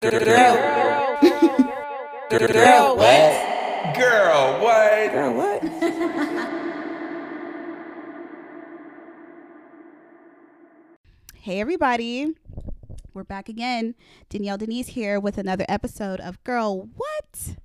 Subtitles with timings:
[0.00, 0.12] Girl.
[2.30, 3.94] Girl, what?
[3.96, 5.12] Girl, what?
[5.12, 5.62] Girl, what?
[11.34, 12.34] Hey, everybody.
[13.14, 13.94] We're back again.
[14.28, 17.56] Danielle Denise here with another episode of Girl What?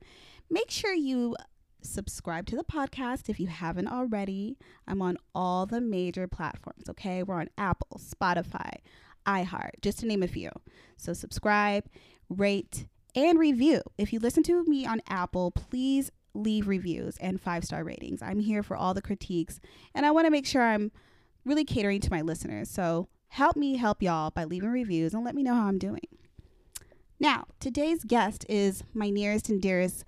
[0.49, 1.35] Make sure you
[1.81, 4.57] subscribe to the podcast if you haven't already.
[4.87, 7.21] I'm on all the major platforms, okay?
[7.23, 8.77] We're on Apple, Spotify,
[9.27, 10.49] iHeart, just to name a few.
[10.95, 11.83] So subscribe,
[12.33, 13.81] rate, and review.
[13.97, 18.21] If you listen to me on Apple, please leave reviews and five star ratings.
[18.21, 19.59] I'm here for all the critiques,
[19.93, 20.91] and I want to make sure I'm
[21.45, 22.69] really catering to my listeners.
[22.69, 26.07] So help me help y'all by leaving reviews and let me know how I'm doing.
[27.19, 30.03] Now, today's guest is my nearest and dearest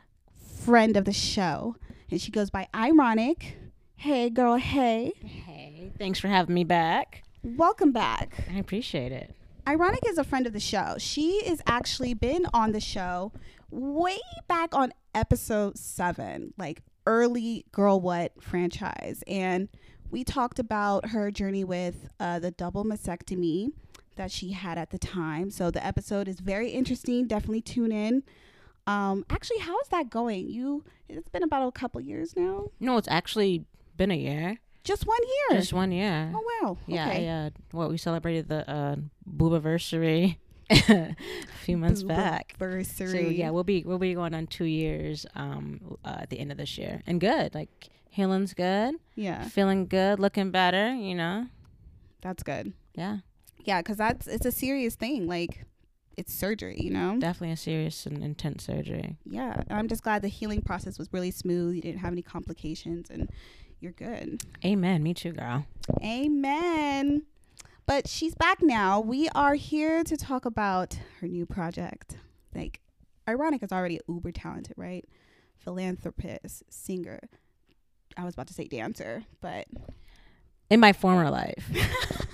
[0.63, 1.75] friend of the show,
[2.09, 3.57] and she goes by Ironic.
[3.95, 5.13] Hey, girl, hey.
[5.23, 7.23] Hey, thanks for having me back.
[7.43, 8.43] Welcome back.
[8.51, 9.35] I appreciate it.
[9.67, 10.95] Ironic is a friend of the show.
[10.99, 13.31] She is actually been on the show
[13.71, 19.23] way back on episode seven, like early Girl What franchise.
[19.25, 19.67] And
[20.11, 23.69] we talked about her journey with uh, the double mastectomy
[24.17, 25.49] that she had at the time.
[25.49, 27.25] So the episode is very interesting.
[27.25, 28.21] Definitely tune in.
[28.85, 30.47] Um, actually, how is that going?
[30.47, 32.69] You, it's been about a couple years now.
[32.79, 33.65] No, it's actually
[33.97, 34.59] been a year.
[34.85, 35.19] Just one
[35.49, 35.59] year.
[35.59, 36.31] Just one year.
[36.33, 36.77] oh wow.
[36.87, 37.27] Yeah, Okay.
[37.27, 38.95] I, uh, what we celebrated the uh,
[39.29, 40.37] boobiversary
[40.69, 41.15] a
[41.63, 42.55] few months back.
[42.83, 46.51] So yeah, we'll be we'll be going on two years um, uh, at the end
[46.51, 47.53] of this year, and good.
[47.53, 50.93] Like healing's good, yeah, feeling good, looking better.
[50.93, 51.47] You know,
[52.21, 52.73] that's good.
[52.95, 53.17] yeah,
[53.65, 55.27] Yeah, because that's it's a serious thing.
[55.27, 55.65] Like
[56.17, 57.17] it's surgery, you know.
[57.19, 59.17] definitely a serious and intense surgery.
[59.25, 61.75] Yeah, I'm just glad the healing process was really smooth.
[61.75, 63.29] You didn't have any complications, and
[63.85, 64.41] you're good.
[64.65, 65.03] Amen.
[65.03, 65.67] Me too, girl.
[66.03, 67.21] Amen.
[67.85, 68.99] But she's back now.
[68.99, 72.17] We are here to talk about her new project.
[72.55, 72.79] Like,
[73.29, 75.05] ironic is already uber talented, right?
[75.59, 77.19] Philanthropist, singer.
[78.17, 79.67] I was about to say dancer, but
[80.71, 81.69] In my former life,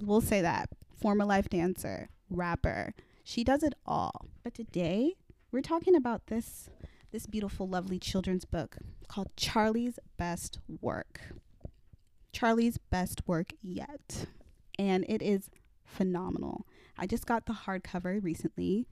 [0.00, 2.94] we'll say that former life dancer, rapper.
[3.24, 4.26] She does it all.
[4.44, 5.14] But today,
[5.50, 6.70] we're talking about this
[7.10, 8.76] this beautiful lovely children's book
[9.08, 11.20] called Charlie's Best Work.
[12.32, 14.26] Charlie's Best Work Yet.
[14.78, 15.50] And it is
[15.84, 16.66] phenomenal.
[16.98, 18.86] I just got the hardcover recently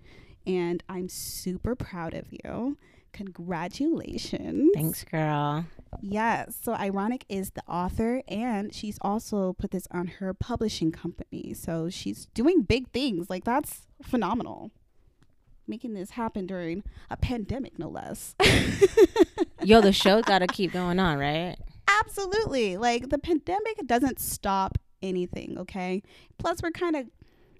[0.46, 2.78] and I'm super proud of you.
[3.12, 4.70] Congratulations.
[4.74, 5.64] thanks, girl.
[6.02, 6.56] Yes.
[6.62, 11.54] So Ironic is the author and she's also put this on her publishing company.
[11.54, 13.30] So she's doing big things.
[13.30, 14.70] Like that's phenomenal.
[15.68, 18.34] Making this happen during a pandemic, no less.
[19.62, 21.56] Yo, the show got to keep going on, right?
[22.00, 22.76] Absolutely.
[22.76, 26.02] Like the pandemic doesn't stop anything, okay?
[26.38, 27.06] Plus we're kind of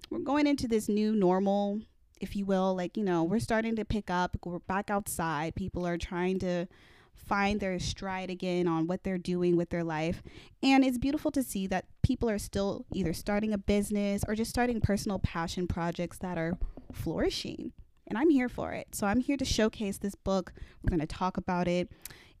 [0.09, 1.81] we're going into this new normal,
[2.21, 2.75] if you will.
[2.75, 4.37] Like, you know, we're starting to pick up.
[4.43, 5.55] We're back outside.
[5.55, 6.67] People are trying to
[7.13, 10.23] find their stride again on what they're doing with their life.
[10.63, 14.49] And it's beautiful to see that people are still either starting a business or just
[14.49, 16.57] starting personal passion projects that are
[16.93, 17.73] flourishing.
[18.07, 18.95] And I'm here for it.
[18.95, 20.53] So I'm here to showcase this book.
[20.81, 21.91] We're going to talk about it.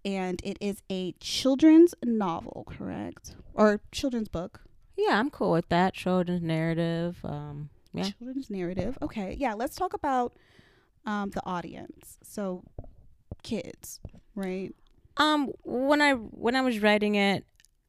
[0.05, 3.35] And it is a children's novel, correct?
[3.53, 4.61] Or children's book.
[4.95, 5.93] Yeah, I'm cool with that.
[5.93, 7.17] Children's narrative.
[7.23, 8.09] Um, yeah.
[8.17, 8.97] Children's narrative.
[9.01, 9.35] Okay.
[9.37, 10.33] Yeah, let's talk about
[11.05, 12.17] um, the audience.
[12.23, 12.63] So,
[13.43, 13.99] kids,
[14.35, 14.73] right?
[15.17, 17.45] Um, when I when I was writing it,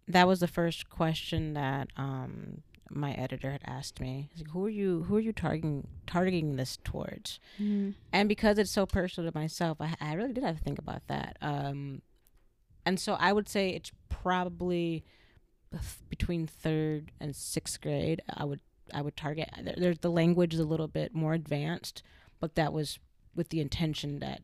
[0.07, 4.31] that was the first question that um my editor had asked me.
[4.33, 5.05] He's like, "Who are you?
[5.05, 7.41] Who are you targeting targeting this towards?"
[8.13, 11.03] And because it's so personal to myself, I, I really did have to think about
[11.09, 11.37] that.
[11.41, 12.03] Um,
[12.85, 15.05] and so I would say it's probably
[16.09, 18.23] between third and sixth grade.
[18.33, 18.61] I would
[18.95, 19.51] I would target.
[19.63, 22.03] There, there's the language is a little bit more advanced,
[22.41, 22.99] but that was
[23.35, 24.43] with the intention that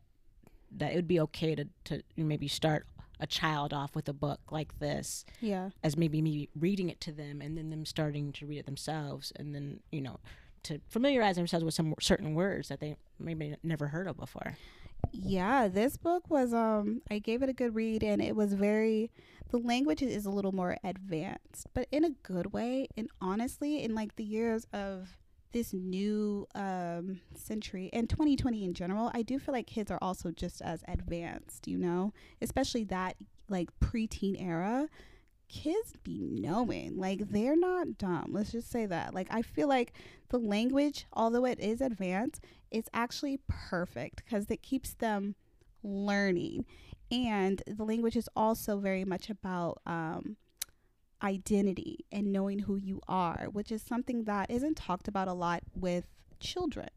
[0.71, 2.85] that it would be okay to to maybe start
[3.19, 5.69] a child off with a book like this Yeah.
[5.83, 9.31] as maybe me reading it to them and then them starting to read it themselves
[9.35, 10.19] and then you know
[10.63, 14.57] to familiarize themselves with some certain words that they maybe never heard of before
[15.11, 19.11] Yeah, this book was um I gave it a good read and it was very
[19.51, 22.87] the language is a little more advanced, but in a good way.
[22.97, 25.17] And honestly, in like the years of
[25.55, 30.31] this new um century and 2020 in general, I do feel like kids are also
[30.31, 33.15] just as advanced, you know, especially that
[33.47, 34.89] like preteen era.
[35.47, 38.31] Kids be knowing, like they're not dumb.
[38.31, 39.13] Let's just say that.
[39.13, 39.93] Like I feel like
[40.27, 45.35] the language, although it is advanced, it's actually perfect because it keeps them
[45.83, 46.65] learning.
[47.11, 50.35] And the language is also very much about um,
[51.25, 55.63] identity and knowing who you are, which is something that isn't talked about a lot
[55.75, 56.05] with
[56.39, 56.89] children.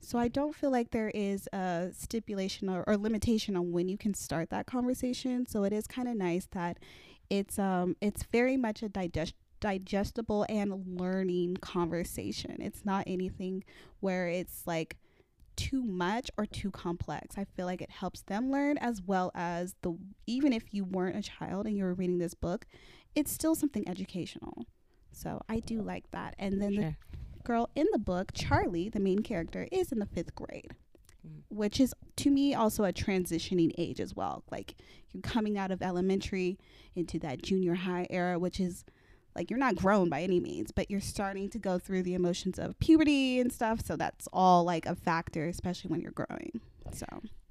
[0.00, 3.98] So I don't feel like there is a stipulation or, or limitation on when you
[3.98, 5.46] can start that conversation.
[5.46, 6.78] So it is kind of nice that
[7.30, 12.56] it's um it's very much a digest digestible and learning conversation.
[12.60, 13.62] It's not anything
[14.00, 14.96] where it's like
[15.54, 17.38] too much or too complex.
[17.38, 19.96] I feel like it helps them learn as well as the
[20.26, 22.66] even if you weren't a child and you were reading this book,
[23.14, 24.66] it's still something educational.
[25.12, 26.34] So I do like that.
[26.38, 26.96] And then Sure.
[27.36, 30.72] the girl in the book, Charlie, the main character, is in the fifth grade,
[31.26, 31.42] Mm.
[31.50, 34.42] which is to me also a transitioning age as well.
[34.50, 34.74] Like
[35.12, 36.58] you're coming out of elementary
[36.94, 38.84] into that junior high era, which is
[39.36, 42.58] like you're not grown by any means, but you're starting to go through the emotions
[42.58, 43.84] of puberty and stuff.
[43.84, 46.60] So that's all like a factor, especially when you're growing.
[46.92, 47.06] So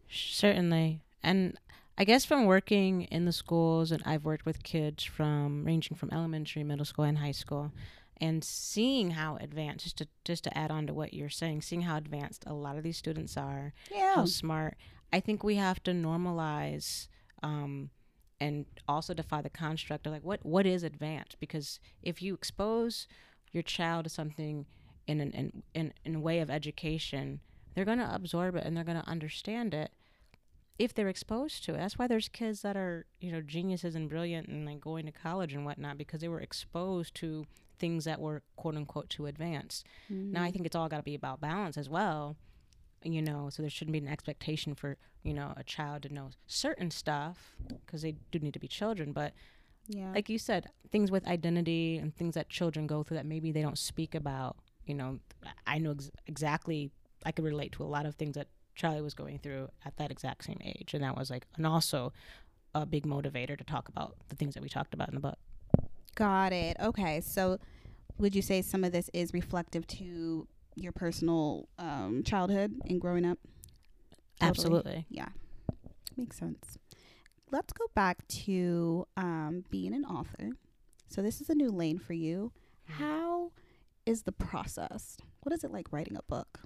[0.09, 1.01] Certainly.
[1.23, 1.57] And
[2.01, 6.09] I guess from working in the schools, and I've worked with kids from ranging from
[6.11, 7.73] elementary, middle school, and high school,
[8.19, 11.83] and seeing how advanced, just to, just to add on to what you're saying, seeing
[11.83, 14.77] how advanced a lot of these students are, yeah, how smart,
[15.13, 17.07] I think we have to normalize
[17.43, 17.91] um,
[18.39, 21.39] and also defy the construct of like, what, what is advanced?
[21.39, 23.07] Because if you expose
[23.51, 24.65] your child to something
[25.05, 27.41] in an in, in, in a way of education,
[27.75, 29.91] they're going to absorb it and they're going to understand it
[30.81, 31.77] if they're exposed to it.
[31.77, 35.11] That's why there's kids that are, you know, geniuses and brilliant and like going to
[35.11, 37.45] college and whatnot because they were exposed to
[37.77, 39.85] things that were quote unquote too advanced.
[40.09, 40.53] Now I mm-hmm.
[40.53, 42.35] think it's all got to be about balance as well.
[43.03, 46.31] You know, so there shouldn't be an expectation for, you know, a child to know
[46.47, 49.33] certain stuff because they do need to be children, but
[49.87, 53.51] yeah, like you said, things with identity and things that children go through that maybe
[53.51, 54.57] they don't speak about.
[54.85, 55.19] You know,
[55.65, 56.91] I know ex- exactly.
[57.25, 60.11] I could relate to a lot of things that Charlie was going through at that
[60.11, 62.13] exact same age, and that was like, and also
[62.73, 65.37] a big motivator to talk about the things that we talked about in the book.
[66.15, 66.77] Got it.
[66.81, 67.21] Okay.
[67.21, 67.59] So
[68.17, 73.25] would you say some of this is reflective to your personal um, childhood and growing
[73.25, 73.39] up?
[74.39, 75.05] Absolutely.
[75.09, 75.29] Yeah.
[76.17, 76.77] Makes sense.
[77.51, 80.51] Let's go back to um, being an author.
[81.09, 82.53] So this is a new lane for you.
[82.89, 83.03] Mm-hmm.
[83.03, 83.51] How
[84.05, 85.17] is the process?
[85.41, 86.61] What is it like writing a book?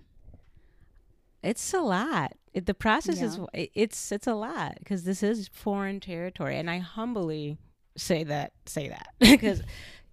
[1.45, 2.33] It's a lot.
[2.53, 3.45] It, the process is Yeah.
[3.61, 7.57] it- it's it's a lot because this is foreign territory, and I humbly
[7.97, 9.61] say that say that because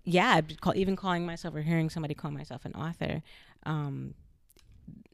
[0.05, 3.23] yeah, call, even calling myself or hearing somebody call myself an author.
[3.64, 4.14] Um,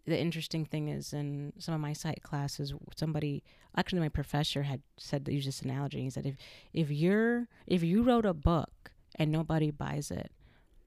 [0.06, 3.42] the interesting thing is in some of my site classes, somebody
[3.76, 6.02] actually my professor had said to use this analogy.
[6.02, 6.36] He said if
[6.72, 10.30] if you're if you wrote a book and nobody buys it,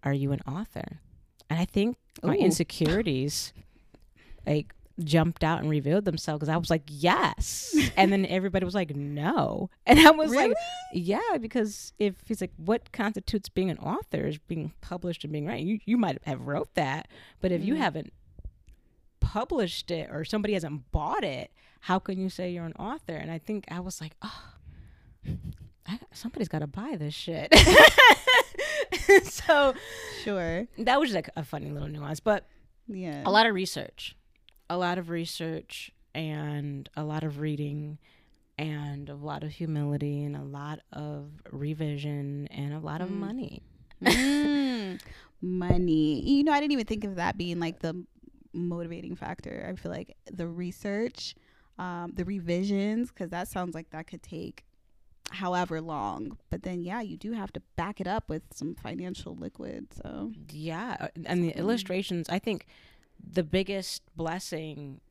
[0.03, 0.99] are you an author?
[1.49, 3.53] And I think my insecurities
[4.47, 4.73] like
[5.03, 7.75] jumped out and revealed themselves because I was like, yes.
[7.97, 9.69] and then everybody was like, no.
[9.85, 10.53] And I was like,
[10.93, 15.45] yeah, because if he's like, what constitutes being an author is being published and being
[15.45, 15.63] right.
[15.63, 17.07] You you might have wrote that,
[17.39, 17.79] but if you Mhm.
[17.79, 18.13] haven't
[19.19, 21.51] published it or somebody hasn't bought it,
[21.81, 23.13] how can you say you're an author?
[23.15, 24.43] And I think I was like, oh,
[25.88, 27.53] I, somebody's got to buy this shit.
[29.23, 29.73] so
[30.23, 30.67] Sure.
[30.79, 32.47] that was like a funny little nuance, but
[32.88, 33.23] Yeah.
[33.25, 34.15] a lot of research
[34.71, 37.97] a lot of research and a lot of reading
[38.57, 43.19] and a lot of humility and a lot of revision and a lot of Mm.
[43.27, 43.62] money
[44.01, 45.00] Mm,
[45.41, 46.21] money.
[46.21, 48.03] You know, I didn't even think of that being like the
[48.53, 49.65] motivating factor.
[49.69, 51.35] I feel like the research,
[51.77, 54.63] um, the revisions, because that sounds like that could take
[55.31, 56.38] however long.
[56.50, 59.88] But then, yeah, you do have to back it up with some financial liquid.
[59.93, 62.65] So, yeah uh, and the illustrations i think
[63.29, 65.01] the biggest blessing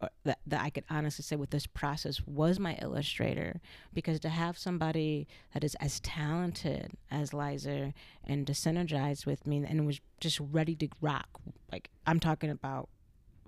[0.00, 3.60] uh, that, that i could honestly say with this process was my illustrator
[3.92, 7.92] because to have somebody that is as talented as liza
[8.24, 11.28] and to synergize with me and was just ready to rock
[11.72, 12.88] like i'm talking about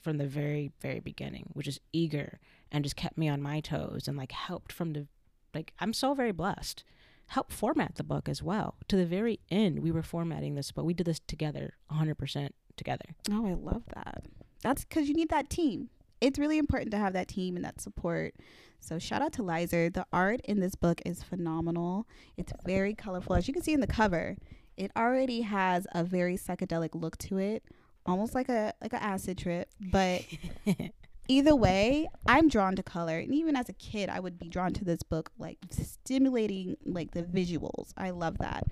[0.00, 2.38] from the very very beginning which is eager
[2.72, 5.06] and just kept me on my toes and like helped from the
[5.54, 6.84] like i'm so very blessed.
[7.28, 8.74] Helped format the book as well.
[8.88, 12.50] To the very end we were formatting this but we did this together 100%
[12.80, 14.24] together oh, I love that.
[14.62, 15.88] That's because you need that team.
[16.20, 18.34] It's really important to have that team and that support.
[18.80, 19.90] So shout out to Liza.
[19.90, 22.06] The art in this book is phenomenal.
[22.36, 23.36] It's very colorful.
[23.36, 24.36] As you can see in the cover,
[24.76, 27.62] it already has a very psychedelic look to it,
[28.06, 29.68] almost like a like an acid trip.
[29.80, 30.24] But
[31.30, 33.18] either way, I'm drawn to color.
[33.18, 37.12] And even as a kid, I would be drawn to this book, like stimulating like
[37.12, 37.92] the visuals.
[37.96, 38.64] I love that.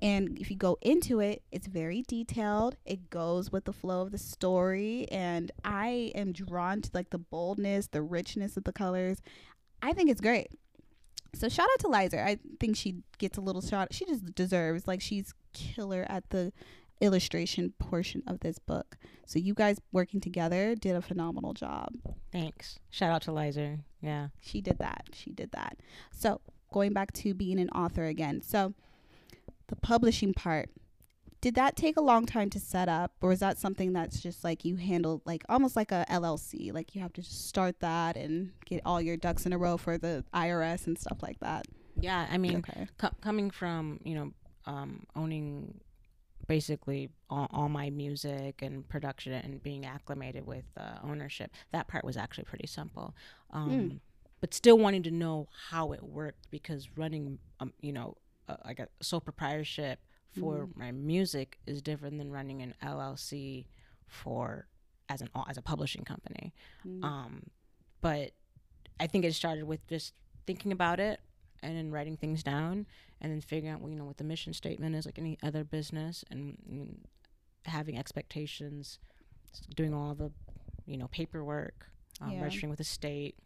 [0.00, 2.76] And if you go into it, it's very detailed.
[2.86, 5.06] It goes with the flow of the story.
[5.10, 9.20] And I am drawn to like the boldness, the richness of the colors.
[9.82, 10.48] I think it's great.
[11.34, 12.24] So shout out to Liza.
[12.24, 13.92] I think she gets a little shot.
[13.92, 16.52] She just deserves like she's killer at the
[17.00, 18.96] illustration portion of this book.
[19.26, 21.92] So you guys working together did a phenomenal job.
[22.32, 22.78] Thanks.
[22.90, 23.78] Shout out to Liza.
[24.00, 24.28] Yeah.
[24.40, 25.08] She did that.
[25.12, 25.78] She did that.
[26.10, 26.40] So
[26.72, 28.40] going back to being an author again.
[28.42, 28.74] So
[29.68, 30.70] the publishing part,
[31.40, 34.42] did that take a long time to set up or is that something that's just
[34.42, 38.16] like you handled like almost like a LLC like you have to just start that
[38.16, 41.66] and get all your ducks in a row for the IRS and stuff like that
[42.00, 42.26] Yeah.
[42.30, 44.32] I mean, okay co- coming from you know
[44.64, 45.78] um, owning
[46.46, 52.04] basically all, all my music and production and being acclimated with uh, ownership that part
[52.04, 53.14] was actually pretty simple.
[53.52, 54.00] Um,
[54.40, 58.16] but still wanting to know how it worked because running um, you know
[58.48, 59.98] uh, like a sole proprietorship
[60.40, 63.64] for my music is different than running an llc
[64.06, 64.66] for
[65.08, 66.52] as an as a publishing company.
[67.04, 67.42] Um,
[68.02, 68.32] but
[69.00, 70.12] I think it started with just
[70.46, 71.20] thinking about it
[71.62, 72.86] and then writing things down
[73.20, 76.24] and then figuring out, you know, what the mission statement is like any other business
[76.30, 77.00] and, and
[77.64, 78.98] having expectations,
[79.74, 80.30] doing all the,
[80.86, 81.86] you know, paperwork,
[82.20, 82.42] um, Yeah.
[82.42, 83.36] registering with the state,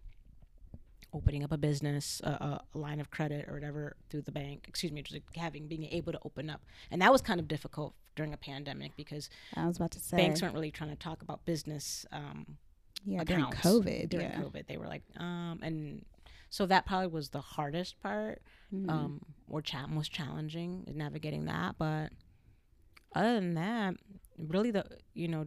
[1.13, 4.65] opening up a business, a, a, line of credit or whatever through the bank.
[4.69, 7.49] Excuse me, just like having being able to open up, and that was kind of
[7.49, 10.97] difficult during a pandemic because I was about to say banks weren't really trying to
[10.97, 12.07] talk about business.
[12.13, 12.59] Um,
[13.05, 14.41] yeah during accounts COVID during yeah.
[14.41, 14.67] COVID.
[14.67, 16.05] They were like, um, and
[16.51, 18.43] so that probably was the hardest part,
[18.73, 18.91] Mhm.
[18.91, 21.77] um, or cha- most challenging navigating that.
[21.79, 22.13] But
[23.15, 23.95] other than that,
[24.39, 25.47] really the you know,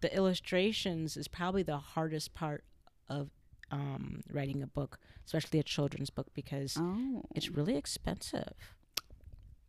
[0.00, 2.64] the illustrations is probably the hardest part
[3.08, 3.30] of
[3.70, 8.54] um, writing a book, especially a children's book, because oh it's really expensive.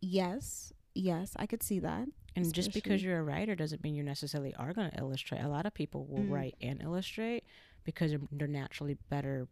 [0.00, 4.02] yes yes I could see that And just because you're a writer doesn't mean you
[4.02, 5.40] necessarily are going to illustrate.
[5.40, 6.30] A lot of people will Mm.
[6.30, 7.44] write and illustrate
[7.84, 9.48] because they're naturally better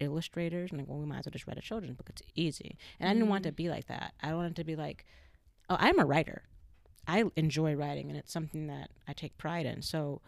[0.00, 0.70] illustrators.
[0.70, 2.10] And like, well, we might as well just write a children's book.
[2.10, 2.76] It's easy.
[2.98, 3.64] And I didn't want it to mm-hmm.
[3.64, 4.14] be like that.
[4.22, 5.04] I wanted to be like,
[5.68, 6.42] oh, I'm a writer.
[7.06, 9.82] I enjoy writing, and it's something that I take pride in.
[9.82, 10.20] So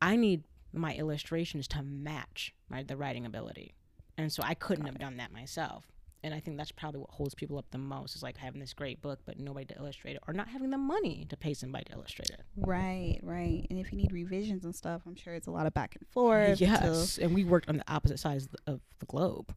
[0.00, 3.74] I need my illustrations to match my the writing ability.
[4.18, 5.86] And so I couldn't have done that myself.
[6.24, 8.72] And I think that's probably what holds people up the most is like having this
[8.72, 11.84] great book, but nobody to illustrate it, or not having the money to pay somebody
[11.84, 12.40] to illustrate it.
[12.56, 15.74] right right and if you need revisions and stuff I'm sure it's a lot of
[15.74, 19.54] back and forth Yes, and we worked on the opposite sides of the globe.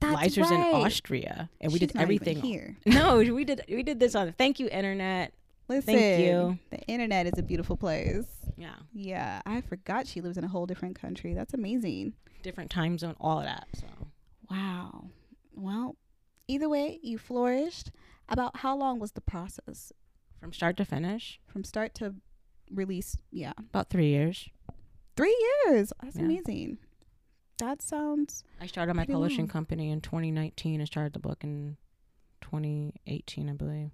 [0.00, 0.60] That's Liza's in.
[0.62, 4.32] Austria, and we She's did everything here No, we did we did this on.
[4.38, 5.34] Thank you, internet.
[5.68, 6.58] Listen, thank you.
[6.70, 8.24] The internet is a beautiful place.
[8.56, 11.34] Yeah, Yeah, I forgot she lives in a whole different country.
[11.34, 12.14] That's amazing.
[12.42, 13.68] different time zone, all of that.
[13.74, 13.86] So
[14.50, 15.04] Wow.
[15.54, 15.96] Well,
[16.48, 17.90] either way, you flourished.
[18.28, 19.92] About how long was the process
[20.38, 22.14] from start to finish, from start to
[22.70, 23.16] release?
[23.32, 24.48] Yeah, about three years.
[25.16, 25.92] three years.
[26.02, 26.22] That's Yeah.
[26.22, 26.78] amazing.
[27.58, 29.48] That sounds I started my publishing long.
[29.48, 31.76] company in 2019 and started the book in
[32.40, 33.90] 2018, I believe.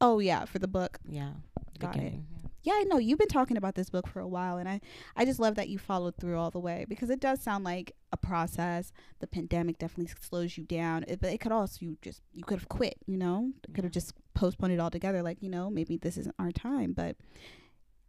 [0.00, 0.98] Oh yeah, for the book.
[1.06, 1.34] Yeah,
[1.78, 1.98] Got it.
[1.98, 2.26] beginning.
[2.32, 2.39] Yeah.
[2.62, 4.80] Yeah, I know you've been talking about this book for a while, and I,
[5.16, 7.94] I just love that you followed through all the way because it does sound like
[8.12, 8.92] a process.
[9.20, 12.58] The pandemic definitely slows you down, it, but it could also you just you could
[12.58, 12.96] have quit.
[13.06, 15.22] You know, could have just postponed it altogether.
[15.22, 17.16] Like you know, maybe this isn't our time, but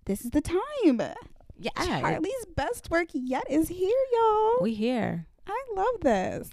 [0.05, 1.01] this is the time.
[1.57, 4.61] Yeah, Charlie's best work yet is here, y'all.
[4.61, 5.27] we here.
[5.47, 6.49] I love this.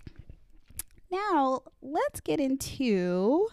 [1.10, 3.48] Now let's get into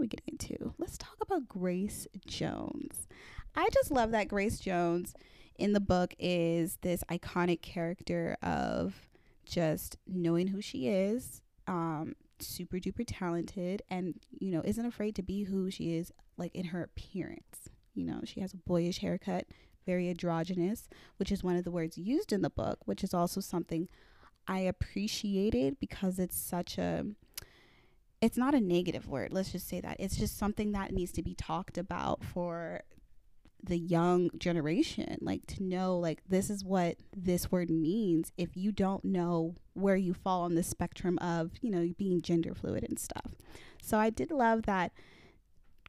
[0.00, 0.74] we getting into?
[0.78, 3.06] Let's talk about Grace Jones.
[3.54, 5.14] I just love that Grace Jones
[5.58, 9.08] in the book is this iconic character of
[9.44, 15.22] just knowing who she is, um, super duper talented, and you know isn't afraid to
[15.22, 17.68] be who she is, like in her appearance.
[17.94, 19.46] You know, she has a boyish haircut,
[19.84, 20.88] very androgynous,
[21.18, 23.88] which is one of the words used in the book, which is also something
[24.48, 27.04] I appreciated because it's such a
[28.20, 29.32] it's not a negative word.
[29.32, 29.96] Let's just say that.
[29.98, 32.82] It's just something that needs to be talked about for
[33.62, 38.72] the young generation like to know like this is what this word means if you
[38.72, 42.98] don't know where you fall on the spectrum of you know being gender fluid and
[42.98, 43.34] stuff
[43.82, 44.92] so i did love that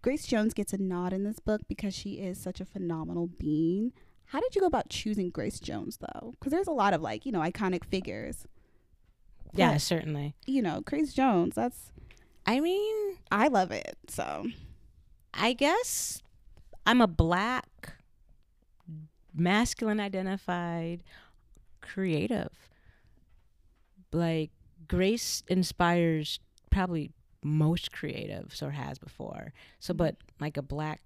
[0.01, 3.93] grace jones gets a nod in this book because she is such a phenomenal being
[4.25, 7.25] how did you go about choosing grace jones though because there's a lot of like
[7.25, 8.45] you know iconic figures
[9.53, 10.35] Yeah, But, certainly.
[10.45, 11.93] you know grace jones that's
[12.45, 14.45] I mean, i love it so
[15.33, 16.21] I guess
[16.86, 17.93] I'm a black,
[19.33, 21.03] masculine identified
[21.81, 22.51] creative.
[24.12, 24.51] Like
[24.88, 27.12] Grace inspires probably
[27.43, 29.53] most creatives or has before.
[29.79, 31.01] So, but like a black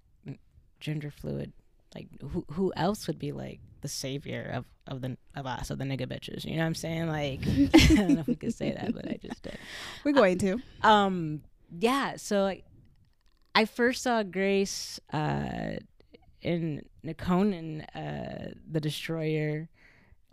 [0.80, 1.52] gender fluid,
[1.94, 5.78] like who who else would be like the savior of of the of us of
[5.78, 6.44] the nigga bitches?
[6.44, 7.08] You know what I'm saying?
[7.08, 7.40] Like
[7.74, 9.58] I don't know if we could say that, but I just did
[10.04, 11.42] we're going to um
[11.78, 12.64] yeah so like
[13.54, 15.76] I first saw Grace uh,
[16.42, 16.82] in
[17.16, 19.70] Conan, uh, the Destroyer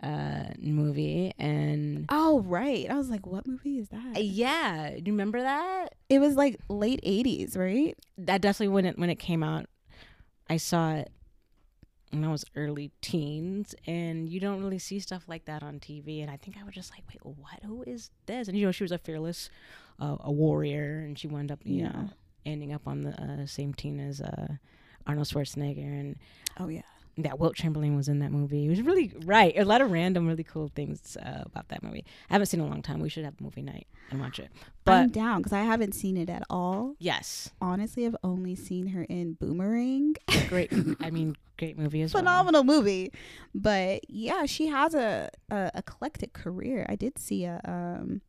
[0.02, 2.86] uh, movie, and Oh right.
[2.90, 4.22] I was like, what movie is that?
[4.22, 5.94] yeah, do you remember that?
[6.10, 7.96] It was like late eighties, right?
[8.18, 9.66] That definitely when it when it came out,
[10.50, 11.10] I saw it
[12.14, 16.22] when I was early teens, and you don't really see stuff like that on TV.
[16.22, 17.62] And I think I was just like, wait, what?
[17.64, 18.48] Who is this?
[18.48, 19.50] And you know, she was a fearless,
[20.00, 21.88] uh, a warrior, and she wound up, you Yeah.
[21.92, 22.10] know,
[22.46, 24.54] ending up on the uh, same team as uh,
[25.06, 26.16] Arnold Schwarzenegger, and
[26.58, 26.82] Oh yeah.
[27.18, 28.66] That Wilt Chamberlain was in that movie.
[28.66, 29.56] It was really right.
[29.56, 32.04] A lot of random, really cool things uh, about that movie.
[32.30, 33.00] I haven't seen it in a long time.
[33.00, 34.50] We should have a movie night and watch it.
[34.86, 36.96] I'm But down because I haven't seen it at all.
[36.98, 40.16] yes, Honestly, I've only seen her in Boomerang.
[40.48, 40.72] great.
[41.00, 42.22] I mean, great movie as well.
[42.22, 43.12] Phenomenal movie.
[43.54, 46.84] But yeah, she has a, a eclectic career.
[46.88, 48.20] I did see a um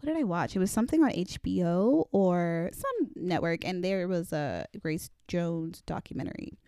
[0.00, 0.54] what did I watch?
[0.54, 6.58] It was something on HBO or some network and there was a Grace Jones documentary.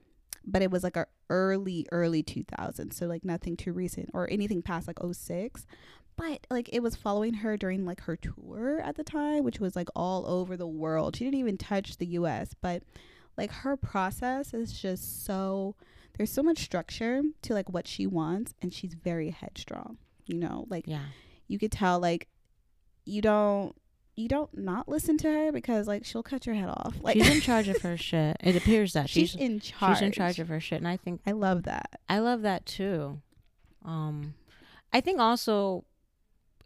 [0.47, 4.63] But it was like a early early 2000s, so like nothing too recent or anything
[4.63, 5.67] past like 06.
[6.17, 9.77] But like it was following her during like her tour at the time, which was
[9.77, 11.17] like all over the world.
[11.17, 12.83] She didn't even touch the US, but
[13.37, 15.75] like her process is just so
[16.17, 20.67] there's so much structure to like what she wants and she's very headstrong you know
[20.71, 21.05] like Yeah,
[21.47, 22.29] you could tell like
[23.05, 23.77] you don't
[24.17, 27.29] you don't not listen to her because like she'll cut your head off like she's
[27.29, 28.37] in charge of her shit.
[28.41, 30.97] It appears that she's, she's in charge she's in charge of her shit, and I
[30.97, 33.21] think i love that I love that too.
[33.85, 34.35] Um,
[34.93, 35.85] I think also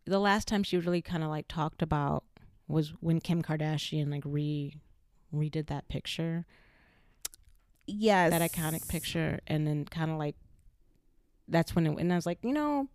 [0.06, 2.24] the last time she really kind of like talked about
[2.68, 4.76] was when Kim Kardashian like re
[5.34, 6.46] redid that picture,
[7.86, 10.36] yes that iconic picture, and then kind of like
[11.48, 12.88] that's when it, and I was like, you know,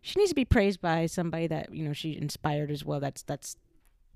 [0.00, 2.98] she needs to be praised by somebody that you know she inspired as well.
[2.98, 3.56] That's that's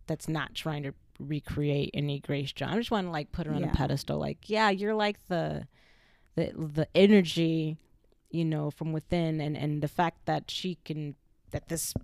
[0.07, 2.73] that's not trying to recreate any Grace Jones.
[2.75, 3.71] I just want to like put her on Yeah.
[3.71, 4.19] a pedestal.
[4.19, 5.67] Like, yeah, you're like the
[6.35, 7.79] the the energy,
[8.31, 11.15] you know, from within, and and the fact that she can
[11.51, 11.95] that this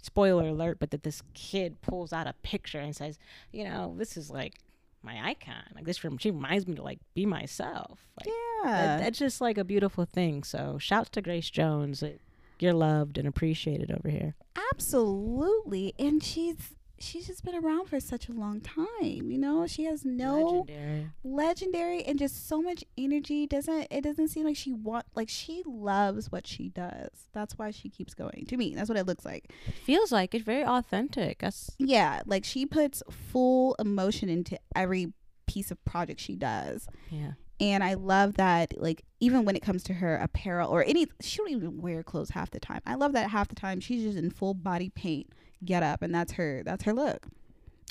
[0.00, 3.18] spoiler alert, but that this kid pulls out a picture and says,
[3.52, 4.54] you know, this is like
[5.02, 5.64] my icon.
[5.74, 7.98] Like this, rem- she reminds me to like be myself.
[8.18, 8.28] Like,
[8.64, 10.44] yeah that- that's just like a beautiful thing.
[10.44, 12.02] So shouts to Grace Jones.
[12.02, 12.20] It,
[12.60, 14.34] you're loved and appreciated over here.
[14.72, 19.66] absolutely and she's she's just been around for such a long time you know?
[19.66, 21.10] She has no Legendary.
[21.24, 23.46] legendary and just so much energy.
[23.46, 27.28] Doesn't it doesn't seem like she want like she loves what she does.
[27.32, 28.74] That's why she keeps going to me.
[28.74, 29.52] That's what it looks like.
[29.84, 31.38] Feels like it's very authentic.
[31.40, 35.12] That's yeah like she puts full emotion into every
[35.46, 36.86] piece of project she does.
[37.10, 37.32] Yeah.
[37.60, 41.38] and i love that like even when it comes to her apparel or any she
[41.38, 42.80] don't even wear clothes half the time.
[42.86, 45.28] I love that half the time she's just in full body paint
[45.64, 47.26] get up and that's her that's her look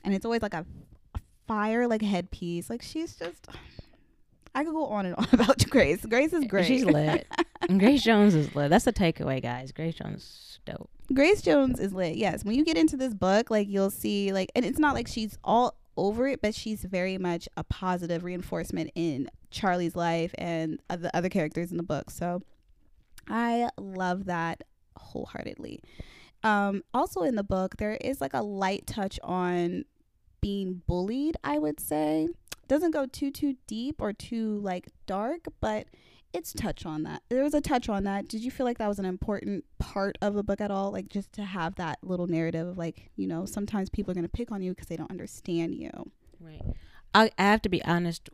[0.03, 0.65] and it's always like a,
[1.15, 3.47] a fire like a headpiece like she's just
[4.55, 7.27] i could go on and on about grace grace is great She's lit.
[7.79, 8.69] Grace Jones is lit.
[8.69, 9.73] That's the takeaway, guys.
[9.73, 10.89] Grace Jones is dope.
[11.13, 12.15] Grace Jones is lit.
[12.15, 15.07] Yes, when you get into this book, like you'll see, like, and it's not like
[15.07, 20.79] she's all over it, but she's very much a positive reinforcement in Charlie's life and
[20.87, 22.09] the other characters in the book.
[22.09, 22.43] So
[23.27, 24.63] I love that
[24.97, 25.81] wholeheartedly.
[26.43, 29.85] Um, also in the book, there is like a light touch on
[30.41, 31.35] being bullied.
[31.43, 32.27] I would say
[32.67, 35.87] doesn't go too too deep or too like dark, but
[36.33, 37.23] it's touch on that.
[37.29, 38.27] There was a touch on that.
[38.27, 40.91] Did you feel like that was an important part of the book at all?
[40.91, 44.25] Like just to have that little narrative of like, you know, sometimes people are going
[44.25, 45.89] to pick on you because they don't understand you.
[46.39, 46.61] Right.
[47.13, 48.29] I, I have to be honest.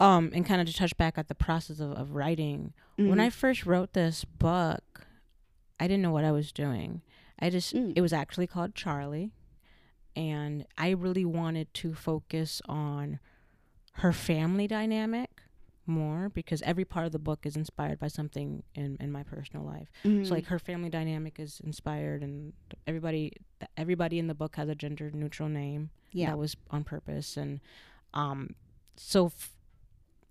[0.00, 2.72] Um, and kind of to touch back at the process of, of writing.
[2.96, 5.06] When I first wrote this book,
[5.80, 7.02] I didn't know what I was doing.
[7.38, 7.92] I just Mm.
[7.96, 9.32] it was actually called Charlie,
[10.14, 13.18] and I really wanted to focus on
[13.94, 15.42] her family dynamic
[15.84, 19.66] more because every part of the book is inspired by something in, in my personal
[19.66, 19.90] life.
[20.04, 20.24] Mm.
[20.26, 22.52] So like her family dynamic is inspired, and
[22.86, 23.32] everybody
[23.76, 26.26] everybody in the book has a gender neutral name yeah.
[26.30, 27.60] that was on purpose and
[28.12, 28.50] um
[28.96, 29.52] so f-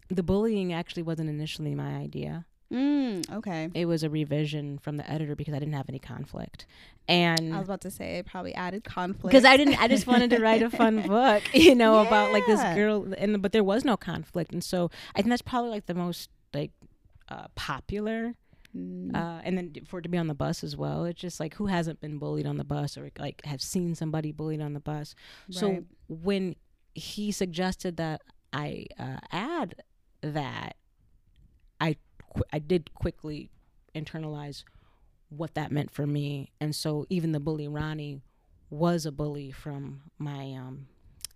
[0.10, 3.70] the bullying actually wasn't initially my idea Mm, okay.
[3.74, 6.66] it was a revision from the editor because i didn't have any conflict.
[7.08, 9.32] And I was about to say it probably added conflict.
[9.32, 12.46] Because i didn't i just wanted to write a fun book you know about like
[12.46, 14.54] this girl and but there was no conflict.
[14.54, 16.72] And so i think that's probably like the most like
[17.30, 18.36] uh, popular
[18.76, 19.14] Mm.
[19.14, 21.04] uh, and then for it to be on the bus as well.
[21.04, 24.32] It's just like who hasn't been bullied on the bus or like have seen somebody
[24.32, 25.14] bullied on the bus?
[25.50, 26.56] So when
[26.94, 28.22] he suggested that
[28.54, 29.84] I uh, add
[30.22, 30.78] that,
[31.82, 31.98] I
[32.34, 33.50] qu- I did quickly
[33.96, 34.64] internalize
[35.30, 38.22] what that meant for me, and so even the bully Ronnie
[38.70, 40.88] was a bully from my um,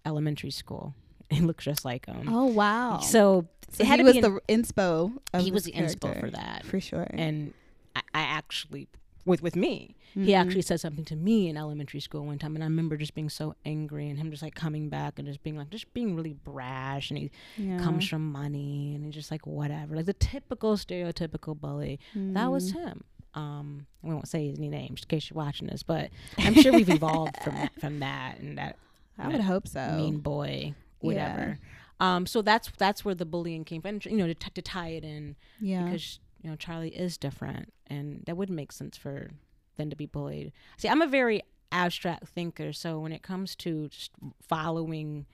[0.05, 0.93] elementary school
[1.29, 2.27] he looked just like him.
[2.29, 2.99] Oh wow.
[2.99, 5.17] So, So it had he was be the inspo.
[5.33, 6.65] Of he was the inspo for that.
[6.65, 7.07] for sure.
[7.09, 7.53] and
[7.95, 8.87] I, I actually
[9.25, 10.35] with with me he Mhm.
[10.41, 13.27] actually said something to me in elementary school one time and i remember just being
[13.29, 16.33] so angry and him just like coming back and just being like just being really
[16.33, 17.77] brash and he yeah.
[17.79, 22.71] comes from money and he's just like whatever like the typical stereotypical bully that was
[22.71, 22.75] Mhm.
[22.75, 26.71] him um we won't say any names in case you're watching this but i'm sure
[26.71, 28.77] we've evolved from that, from that and that
[29.17, 29.91] I would hope so.
[29.97, 31.59] mean boy whatever
[31.99, 34.61] um so that's that's where the bullying came from and, you know to, t- to
[34.61, 35.83] tie it in yeah.
[35.83, 39.31] because you know Charlie is different, and that wouldn't make sense for
[39.77, 40.51] them to be bullied.
[40.77, 44.11] See, I'm a very abstract thinker, so when it comes to just
[44.47, 45.25] following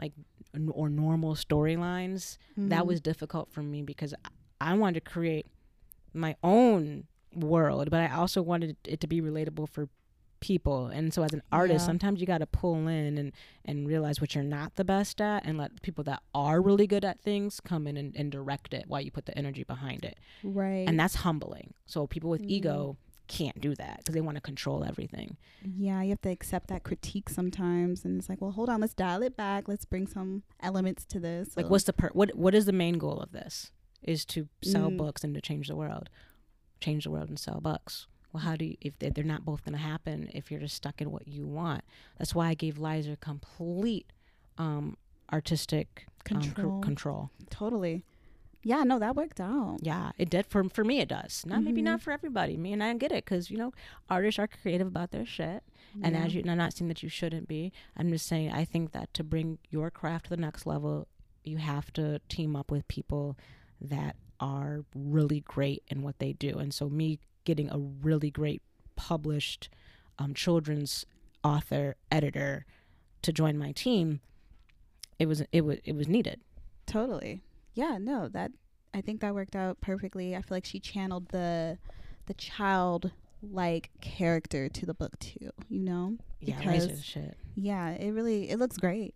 [0.00, 0.14] like
[0.54, 2.86] n- or normal storylines, that Mhm.
[2.86, 4.14] was difficult for me because
[4.62, 5.46] I wanted to create
[6.14, 9.90] my own world, but I also wanted it to be relatable for
[10.40, 10.86] people.
[10.86, 11.86] And so as an artist, Yeah.
[11.86, 13.32] sometimes you got to pull in and
[13.64, 17.04] and realize what you're not the best at and let people that are really good
[17.04, 20.18] at things come in and, and direct it while you put the energy behind it.
[20.42, 20.88] right.
[20.88, 21.74] And that's humbling.
[21.86, 22.50] So people with Mhm.
[22.50, 22.96] ego
[23.28, 25.36] can't do that because they want to control everything.
[25.76, 28.94] yeah, you have to accept that critique sometimes, and it's like, well, hold on, let's
[28.94, 29.68] dial it back.
[29.68, 31.56] Let's bring some elements to this.
[31.56, 33.70] Like what's the per- what what is the main goal of this?
[34.02, 34.96] Is to sell Mm.
[34.96, 36.08] books and to change the world.
[36.80, 38.06] Change the world and sell books.
[38.32, 40.76] Well, how do you if they- they're not both going to happen if you're just
[40.76, 41.82] stuck in what you want?
[42.18, 44.12] That's why I gave Liza complete
[44.58, 44.96] um
[45.32, 46.80] artistic um, control?
[46.80, 47.30] control.
[47.50, 48.04] totally.
[48.62, 49.78] Yeah, no, that worked out.
[49.80, 51.00] Yeah, it did for for me.
[51.00, 51.44] It does.
[51.46, 51.84] Not maybe Mhm.
[51.84, 52.58] not for everybody.
[52.58, 53.72] Me and I get it because you know
[54.10, 55.62] artists are creative about their shit.
[56.02, 57.72] And as you, and I'm not saying that you shouldn't be.
[57.96, 61.08] I'm just saying I think that to bring your craft to the next level,
[61.42, 63.36] you have to team up with people
[63.80, 66.58] that are really great in what they do.
[66.58, 68.62] And so me getting a really great
[68.96, 69.68] published
[70.18, 71.06] um, children's
[71.42, 72.66] author editor
[73.22, 74.20] to join my team,
[75.18, 76.40] it was it was it was needed.
[76.86, 77.42] Totally.
[77.74, 78.52] Yeah, no, that
[78.92, 80.34] I think that worked out perfectly.
[80.34, 81.78] I feel like she channeled the
[82.26, 83.10] the child
[83.42, 86.16] like character to the book too, you know?
[86.40, 87.36] Yeah, Because- shit.
[87.54, 89.14] Yeah, it really it looks great.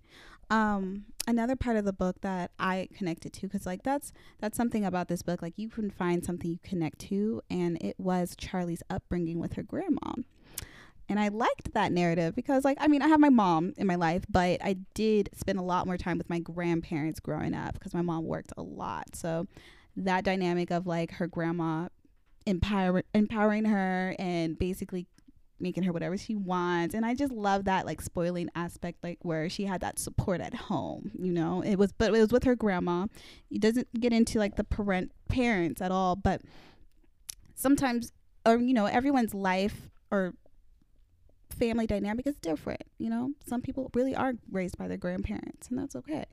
[0.54, 4.84] Um another part of the book that I connected to cuz like that's that's something
[4.84, 8.82] about this book like you can find something you connect to and it was Charlie's
[8.88, 10.12] upbringing with her grandma.
[11.08, 13.96] And I liked that narrative because like I mean I have my mom in my
[13.96, 17.92] life, but I did spend a lot more time with my grandparents growing up because
[17.92, 19.16] my mom worked a lot.
[19.16, 19.48] So
[19.96, 21.88] that dynamic of like her grandma
[22.46, 25.06] empower empowering her and basically
[25.60, 26.94] making her whatever she wants.
[26.94, 30.54] And i just love that like spoiling aspect like where she had that support at
[30.54, 31.62] home you know?
[31.62, 33.06] It was but it was with her grandma.
[33.50, 36.42] It doesn't get into like the parent parents at all but
[37.54, 38.12] sometimes
[38.46, 40.34] or you know everyone's life or
[41.50, 43.30] family dynamic is different you know?
[43.46, 46.24] Some people really are raised by their grandparents and that's okay.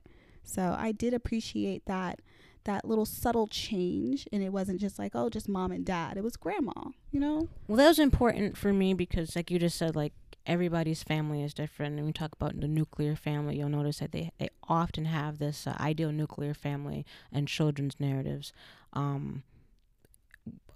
[0.44, 2.20] So i did appreciate that
[2.64, 6.22] that little subtle change and it wasn't just like oh just mom and dad it
[6.24, 6.72] was grandma
[7.10, 10.12] you know Well, that was important for me because, like you just said, like
[10.46, 11.96] everybody's family is different.
[11.96, 15.66] And we talk about the nuclear family, you'll notice that they, they often have this
[15.68, 18.52] uh, ideal nuclear family and children's narratives.
[18.92, 19.44] Um,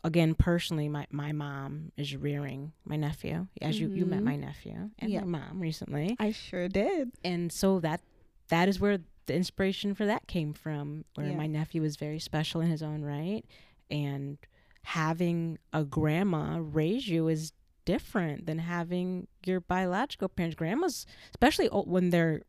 [0.05, 4.25] again, personally, my, my mom is rearing my nephew, as you, you met Mhm.
[4.25, 5.21] my nephew and Yeah.
[5.25, 6.17] my mom recently.
[6.21, 8.01] i sure did And so that
[8.49, 11.37] that is where the inspiration for that came from, where Yeah.
[11.37, 13.45] my nephew was very special in his own right.
[13.91, 14.39] And
[14.83, 17.53] having a grandma raise you is
[17.85, 20.57] different than having your biological parents.
[20.57, 22.43] Grandmas, especially o- when they're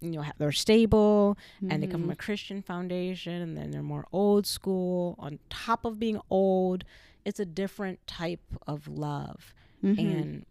[0.00, 1.36] you know they're stable
[1.68, 5.16] and they come from a Christian foundation, and then they're more old school.
[5.18, 6.84] On top of being old,
[7.24, 9.98] it's a different type of love, Mhm.
[9.98, 10.46] and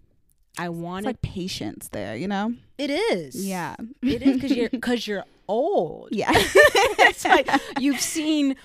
[0.57, 4.69] I it's wanted like patience there you know it is yeah it is because you're
[4.79, 6.09] because you're old.
[6.11, 8.55] yeah it's like you've seen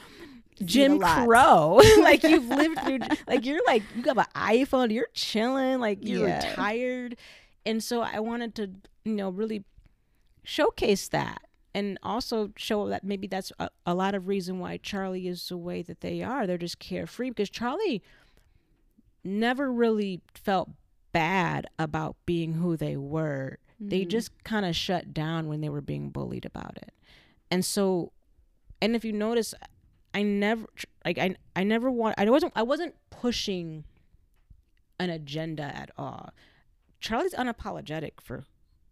[0.64, 0.98] Jim.
[0.98, 1.80] Crow.
[2.00, 2.98] like you've lived through.
[3.28, 4.92] Like you're like you got an iPhone.
[4.92, 5.78] You're chilling.
[5.78, 6.48] Like you're Yeah.
[6.50, 7.16] retired.
[7.64, 8.70] And so I wanted to
[9.04, 9.62] you know really
[10.42, 11.42] showcase that
[11.74, 15.56] and also show that maybe that's a, a lot of reason why Charlie is the
[15.56, 16.44] way that they are.
[16.44, 18.02] They're just carefree because Charlie
[19.22, 20.70] never really felt
[21.12, 24.08] bad about being who they were they Mhm.
[24.08, 26.92] just kind of shut down when they were being bullied about it.
[27.50, 28.12] And so
[28.82, 29.54] and if you notice
[30.14, 30.66] i never
[31.04, 33.84] like i i never want i wasn't i wasn't pushing
[34.98, 36.30] an agenda at all.
[36.98, 38.44] Charlie's unapologetic for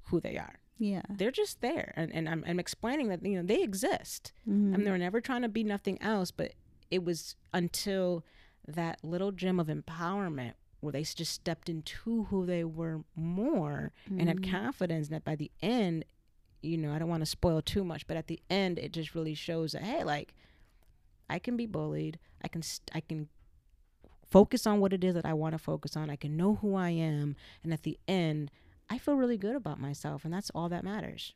[0.04, 0.60] who they are.
[0.78, 1.02] Yeah.
[1.08, 4.32] They're just there and, and I'm, I'm explaining that you know they exist.
[4.48, 4.72] Mhm.
[4.74, 6.52] and they were never trying to be nothing else but
[6.92, 8.24] it was until
[8.68, 14.28] that little gem of empowerment where they just stepped into who they were more and
[14.28, 14.50] had Mhm.
[14.50, 16.04] confidence that by the end
[16.62, 19.14] you know, I don't want to spoil too much, but at the end, it just
[19.14, 20.34] really shows that hey, like,
[21.30, 22.18] I can be bullied.
[22.42, 23.28] I can st- I can
[24.24, 26.10] focus on what it is that I want to focus on.
[26.10, 28.50] I can know who I am, and at the end,
[28.90, 31.34] I feel really good about myself, and that's all that matters.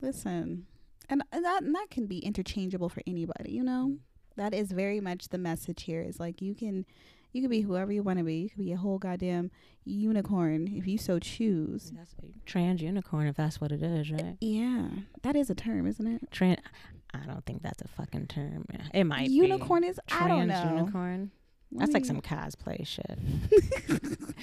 [0.00, 0.66] Listen,
[1.08, 3.52] and and that and that can be interchangeable for anybody.
[3.52, 3.98] You know,
[4.36, 6.00] that is very much the message here.
[6.02, 6.86] Is like you can.
[7.32, 8.34] You could be whoever you want to be.
[8.36, 9.50] You could be a whole goddamn
[9.84, 11.90] unicorn if you so choose.
[11.96, 14.36] That's a trans unicorn, if that's what it is, right?
[14.40, 14.88] Yeah,
[15.22, 16.30] that is a term, isn't it?
[16.30, 16.58] Trans.
[17.14, 18.64] I don't think that's a fucking term.
[18.94, 19.88] It might be unicorn be.
[19.88, 20.76] is I don't Trans know.
[20.76, 21.30] unicorn.
[21.72, 23.18] That's like some cosplay shit.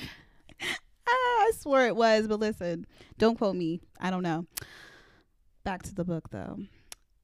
[1.12, 2.86] Ah, I swear it was, but listen,
[3.18, 3.82] don't quote me.
[4.00, 4.46] I don't know.
[5.64, 6.60] Back to the book though.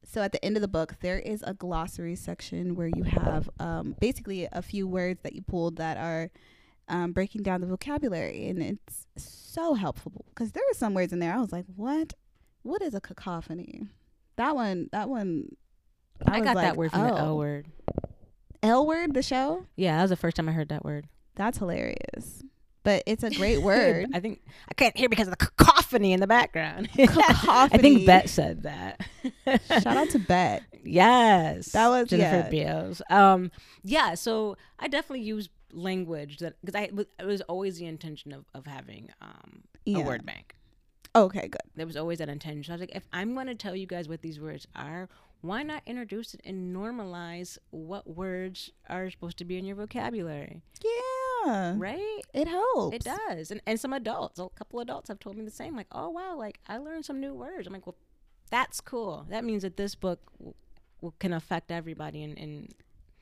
[0.08, 3.50] So at the end of the book, there is a glossary section where you have
[3.58, 6.30] um, basically a few words that you pulled that are
[6.88, 11.18] um, breaking down the vocabulary, and it's so helpful because there are some words in
[11.18, 11.34] there.
[11.34, 12.14] I was like, "What?
[12.62, 13.88] What is a cacophony?"
[14.36, 14.88] That one.
[14.92, 15.56] That one.
[16.24, 17.16] I, was got like, that word from the oh.
[17.16, 17.66] L word.
[18.62, 19.12] L word.
[19.12, 19.66] The show.
[19.74, 21.08] Yeah, that was the first time I heard that word.
[21.34, 22.44] That's hilarious.
[22.84, 24.06] But it's a great word.
[24.14, 26.88] I think I can't hear because of the cacophony in the background.
[26.98, 29.00] I think Bette said that.
[29.68, 30.64] Shout out to Bette.
[30.88, 32.64] Yes, That was- Jennifer yeah.
[32.78, 33.02] Beals.
[33.10, 33.50] Um,
[33.82, 34.14] yeah.
[34.14, 38.66] So I definitely use language that because I it was always the intention of of
[38.66, 39.98] having um Yeah.
[39.98, 40.54] a word bank.
[41.16, 41.60] Okay, good.
[41.74, 42.70] There was always that intention.
[42.72, 45.08] I was like, if I'm going to tell you guys what these words are,
[45.40, 50.60] why not introduce it and normalize what words are supposed to be in your vocabulary,
[50.84, 50.90] Yeah.
[51.46, 52.20] Right?
[52.34, 52.96] It helps.
[52.96, 53.50] It does.
[53.50, 55.76] And and some adults, a couple adults have told me the same.
[55.76, 57.66] Like, oh wow, like I learned some new words.
[57.66, 57.96] I'm like, well,
[58.50, 59.26] that's cool.
[59.30, 60.54] That means that this book w-
[61.00, 62.74] w- can affect everybody and, and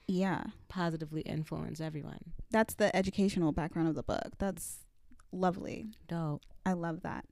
[0.06, 0.44] Yeah.
[0.68, 2.20] positively influence everyone.
[2.50, 4.32] That's the educational background of the book.
[4.38, 4.80] That's
[5.32, 5.87] lovely.
[6.08, 6.42] Dope.
[6.66, 7.24] I love that.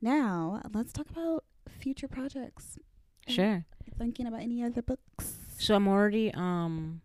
[0.00, 2.78] Now, let's talk about future projects.
[3.26, 3.64] Sure.
[3.98, 5.34] Thinking about any other books?
[5.58, 7.00] So I'm already um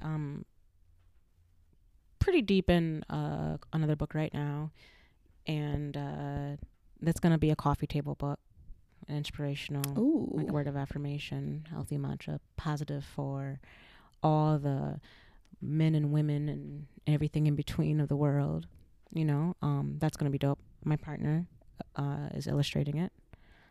[0.00, 0.44] um
[2.26, 4.72] pretty deep in uh another book right now
[5.46, 6.56] and uh
[7.00, 8.38] that's going to be a coffee table book,
[9.08, 10.30] an inspirational Ooh.
[10.32, 13.60] like word of affirmation, healthy mantra, positive for
[14.22, 15.00] all the
[15.60, 18.66] men and women and everything in between of the world.
[19.12, 20.58] You know, um, that's gonna be dope.
[20.84, 21.46] My partner
[21.94, 23.12] uh, is illustrating it,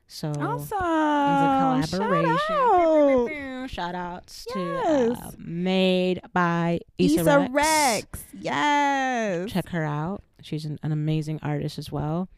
[0.08, 1.82] so awesome.
[1.82, 2.38] it's a collaboration.
[2.48, 3.70] Shout out.
[3.70, 5.18] Shout outs to Yes.
[5.20, 7.52] uh, Made by Issa, Issa Rex.
[7.52, 8.26] Rex.
[8.40, 9.52] Yes.
[9.52, 10.22] Check her out.
[10.42, 12.30] She's an, an amazing artist as well.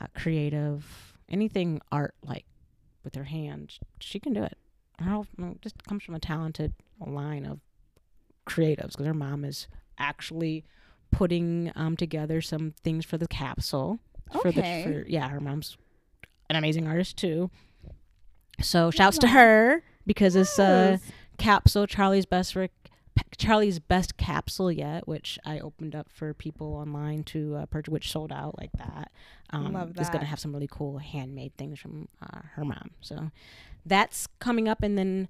[0.00, 2.44] Uh, creative, anything art like
[3.04, 4.58] with her hands, she can do it.
[4.98, 5.22] Her
[5.60, 7.60] just comes from a talented line of
[8.46, 9.68] creatives because her mom is
[9.98, 10.64] actually
[11.12, 14.00] putting um together some things for the capsule.
[14.32, 14.82] For Okay.
[14.84, 15.76] the for yeah, her mom's
[16.50, 17.50] an amazing artist too.
[18.60, 21.12] So shouts to her because it's uh Yes.
[21.38, 22.70] capsule Charlie's best work
[23.36, 28.10] Charlie's best capsule yet, which I opened up for people online to uh, purchase, which
[28.10, 29.10] sold out like that.
[29.50, 33.30] Um, Love It's gonna have some really cool handmade things from uh, her mom, so
[33.84, 34.82] that's coming up.
[34.82, 35.28] And then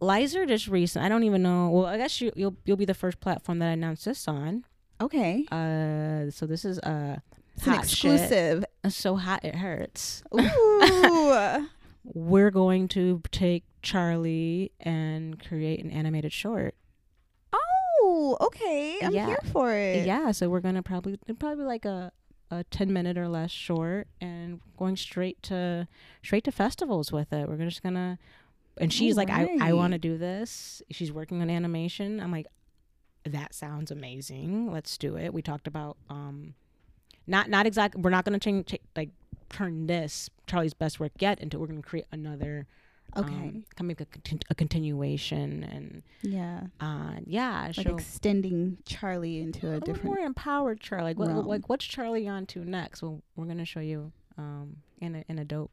[0.00, 1.04] Liza just recent.
[1.04, 1.70] I don't even know.
[1.70, 4.64] Well, I guess you, you'll you'll be the first platform that I announce this on.
[5.00, 5.44] Okay.
[5.50, 7.16] Uh, so this is uh
[7.56, 8.12] It's an hot shit.
[8.14, 8.64] exclusive.
[8.88, 10.22] So hot it hurts.
[10.38, 11.66] Ooh.
[12.04, 16.74] We're going to take Charlie and create an animated short.
[17.52, 18.98] oh, okay.
[19.02, 19.26] I'm Yeah.
[19.26, 20.06] here for it.
[20.06, 22.12] Yeah, so we're gonna probably probably like a
[22.50, 25.88] a ten minute or less short, and going straight to
[26.22, 27.48] straight to festivals with it.
[27.48, 28.18] We're just gonna,
[28.78, 30.80] and she's like, I I want to do this.
[30.92, 32.20] She's working on animation.
[32.20, 32.46] I'm like,
[33.24, 34.70] that sounds amazing.
[34.72, 35.34] Let's do it.
[35.34, 36.54] We talked about um,
[37.26, 38.00] not not exactly.
[38.02, 39.10] We're not gonna change ch- like
[39.48, 42.66] turn this Charlie's best work yet into we're gonna create another.
[43.16, 43.32] Okay.
[43.32, 44.06] Um, can make a,
[44.50, 46.62] a continuation and yeah.
[46.80, 50.04] uh yeah Like extending Charlie into a a different.
[50.04, 51.14] more empowered Charlie.
[51.14, 53.02] Like, what, like what's Charlie on to next?
[53.02, 55.70] Well, we're gonna show you um in a in a dope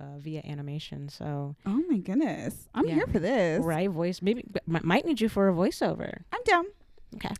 [0.00, 1.08] uh, via animation.
[1.08, 2.68] So Oh my goodness.
[2.74, 2.94] I'm Yeah.
[2.94, 3.64] here for this.
[3.64, 6.22] right voice maybe m- might need you for a voiceover.
[6.32, 6.66] I'm down.
[7.14, 7.34] Okay.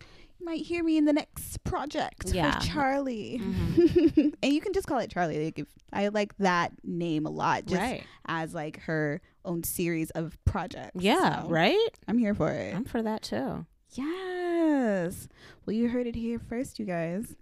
[0.45, 2.59] Might hear me in the next project Yeah.
[2.59, 3.41] for Charlie.
[3.43, 4.35] Mhm.
[4.43, 5.45] and you can just call it Charlie.
[5.47, 8.05] Like if, I like that name a lot, just right.
[8.27, 11.01] as like her own series of projects.
[11.03, 11.43] Yeah.
[11.43, 11.89] So Right.
[12.09, 12.75] I'm here for it.
[12.75, 13.67] I'm for that too.
[13.91, 15.29] Yes.
[15.65, 17.37] Well, you heard it here first, you guys.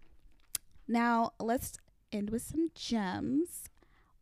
[0.88, 1.78] Now, let's
[2.12, 3.64] end with some gems.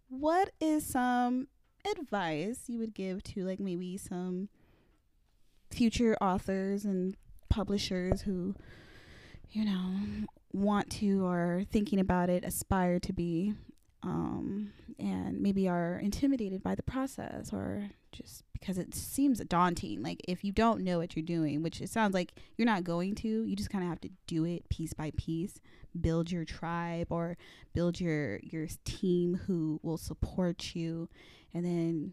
[0.09, 1.49] What is some
[1.91, 4.49] advice you would give to, like, maybe some
[5.71, 7.17] future authors and
[7.49, 8.55] publishers who,
[9.51, 13.55] you know, want to or thinking about it, aspire to be
[14.03, 20.03] um, and maybe are intimidated by the process or just because it seems daunting.
[20.03, 23.15] Like if you don't know what you're doing, which it sounds like you're not going
[23.17, 25.61] to, you just kind of have to do it piece by piece,
[26.01, 27.37] build your tribe or
[27.75, 31.09] build your your team who will support you,
[31.55, 32.13] and then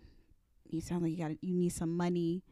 [0.69, 2.43] you sound like you got you need some money.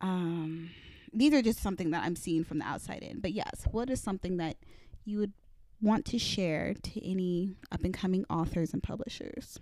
[0.00, 0.70] Um,
[1.12, 3.20] these are just something that I'm seeing from the outside in.
[3.20, 4.56] But yes, what is something that
[5.04, 5.32] you would
[5.80, 9.58] want to share to any up and coming authors and publishers?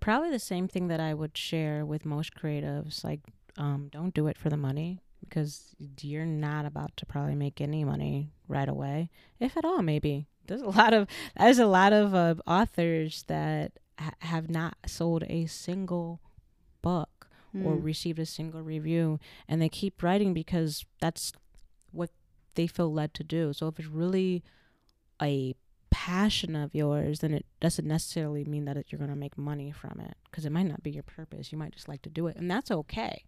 [0.00, 3.02] Probably the same thing that I would share with most creatives.
[3.02, 3.20] Like,
[3.58, 7.84] um, don't do it for the money because you're not about to probably make any
[7.84, 9.82] money right away, if at all.
[9.82, 14.76] Maybe there's a lot of there's a lot of uh, authors that ha- have not
[14.86, 16.20] sold a single
[16.82, 17.84] book or Mm.
[17.84, 21.32] received a single review, and they keep writing because that's
[21.92, 22.10] what
[22.54, 23.52] they feel led to do.
[23.52, 24.42] So if it's really
[25.22, 25.54] a
[25.90, 29.70] passion of yours, then it doesn't necessarily mean that it, you're going to make money
[29.72, 31.50] from it because it might not be your purpose.
[31.52, 33.24] You might just like to do it, and that's okay.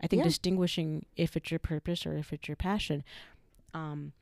[0.00, 0.24] I think Yeah.
[0.28, 3.04] distinguishing if it's your purpose or if it's your passion.
[3.74, 4.12] Um,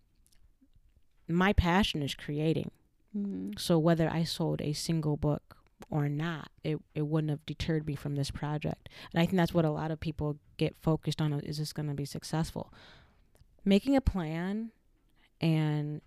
[1.28, 2.70] my passion is creating.
[3.16, 3.58] Mhm.
[3.58, 5.57] So whether I sold a single book
[5.90, 8.88] or not, it, it wouldn't have deterred me from this project.
[9.12, 11.88] And I think that's what a lot of people get focused on is this going
[11.88, 12.72] to be successful?
[13.64, 14.72] Making a plan
[15.40, 16.00] and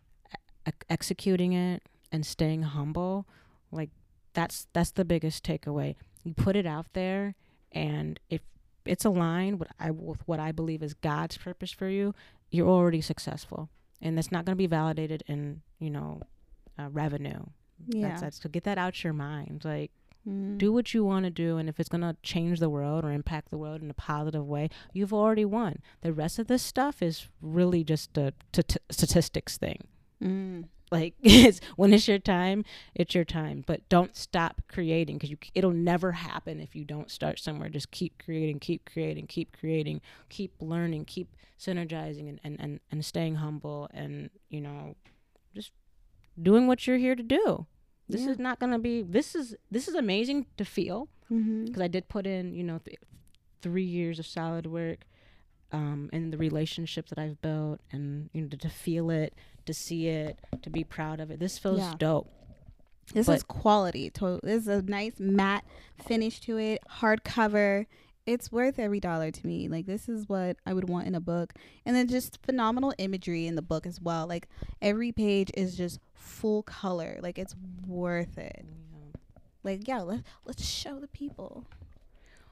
[0.90, 3.28] executing it and staying humble,
[3.72, 3.90] like
[4.34, 5.96] that's that's the biggest takeaway.
[6.24, 7.36] You put it out there
[7.72, 8.42] and if
[8.86, 12.14] it's aligned with I with what I believe is God's purpose for you,
[12.50, 13.70] you're already successful.
[14.02, 16.22] And that's not going to be validated in, you know,
[16.78, 17.44] uh, revenue.
[17.88, 18.10] Yeah.
[18.10, 19.64] That's, that's so get that out your mind.
[19.66, 19.92] Like
[20.28, 20.60] Mhm.
[20.60, 23.12] do what you want to do and if it's going to change the world or
[23.12, 25.80] impact the world in a positive way, you've already won.
[26.02, 29.88] The rest of this stuff is really just a t- t- statistics thing.
[30.24, 30.66] Mm.
[30.92, 32.64] Like it's when it's your time,
[32.94, 33.64] it's your time.
[33.66, 37.70] But don't stop creating because it'll never happen if you don't start somewhere.
[37.70, 43.04] Just keep creating, keep creating, keep creating, keep learning, keep synergizing, and and and, and
[43.06, 44.96] staying humble, and you know,
[46.42, 47.66] doing what you're here to do.
[48.10, 48.32] This Yeah.
[48.32, 49.02] is not gonna be.
[49.02, 52.98] This is this is amazing to feel because I did put in you know th-
[53.62, 55.06] three years of solid work.
[55.74, 59.34] Um, and the relationships that I've built, and you know, to, to feel it,
[59.66, 61.40] to see it, to be proud of it.
[61.40, 61.94] This feels Yeah.
[61.98, 62.30] dope.
[63.14, 64.10] This But- is quality.
[64.10, 65.64] To- This is a nice matte
[66.06, 67.86] finish to it, hardcover.
[68.26, 69.70] It's worth every dollar to me.
[69.70, 71.54] Like this is what I would want in a book,
[71.86, 74.28] and then just phenomenal imagery in the book as well.
[74.28, 74.50] Like
[74.82, 77.20] every page is just full color.
[77.22, 77.56] Like it's
[77.88, 78.66] worth it.
[79.64, 81.66] Like yeah, let let's show the people.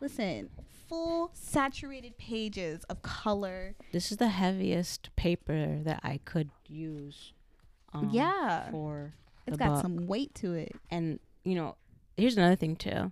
[0.02, 0.50] Listen,
[0.88, 3.76] full saturated pages of color.
[3.92, 7.34] This is the heaviest paper that I could use.
[7.94, 9.14] Um, yeah, For
[9.48, 9.82] it's got book.
[9.82, 10.72] some weight to it.
[10.92, 11.76] and you know,
[12.16, 13.12] here's another thing too.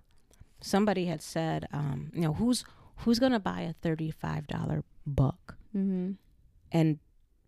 [0.60, 2.64] Somebody had said, um, you know, who's
[2.98, 5.56] who's gonna buy a thirty-five dollar book?
[5.76, 6.12] Mm-hmm.
[6.72, 6.98] and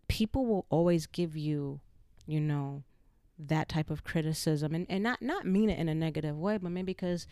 [0.07, 1.81] people will always give you
[2.27, 2.83] you know
[3.49, 6.71] that type of criticism and, and not not mean it in a negative way but
[6.71, 7.27] maybe because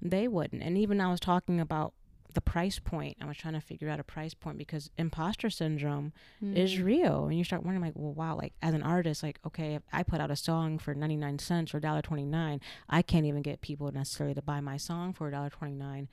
[0.00, 0.62] they wouldn't.
[0.62, 1.94] And even i was talking about
[2.34, 3.16] the price point.
[3.18, 6.84] I was trying to figure out a price point because imposter syndrome is hmm.
[6.84, 7.24] real.
[7.24, 10.02] And you start wondering like well wow like as an artist like okay if i
[10.02, 14.34] put out a song for 99 cents or $1.29 i can't even get people necessarily
[14.34, 16.08] to buy my song for $1.29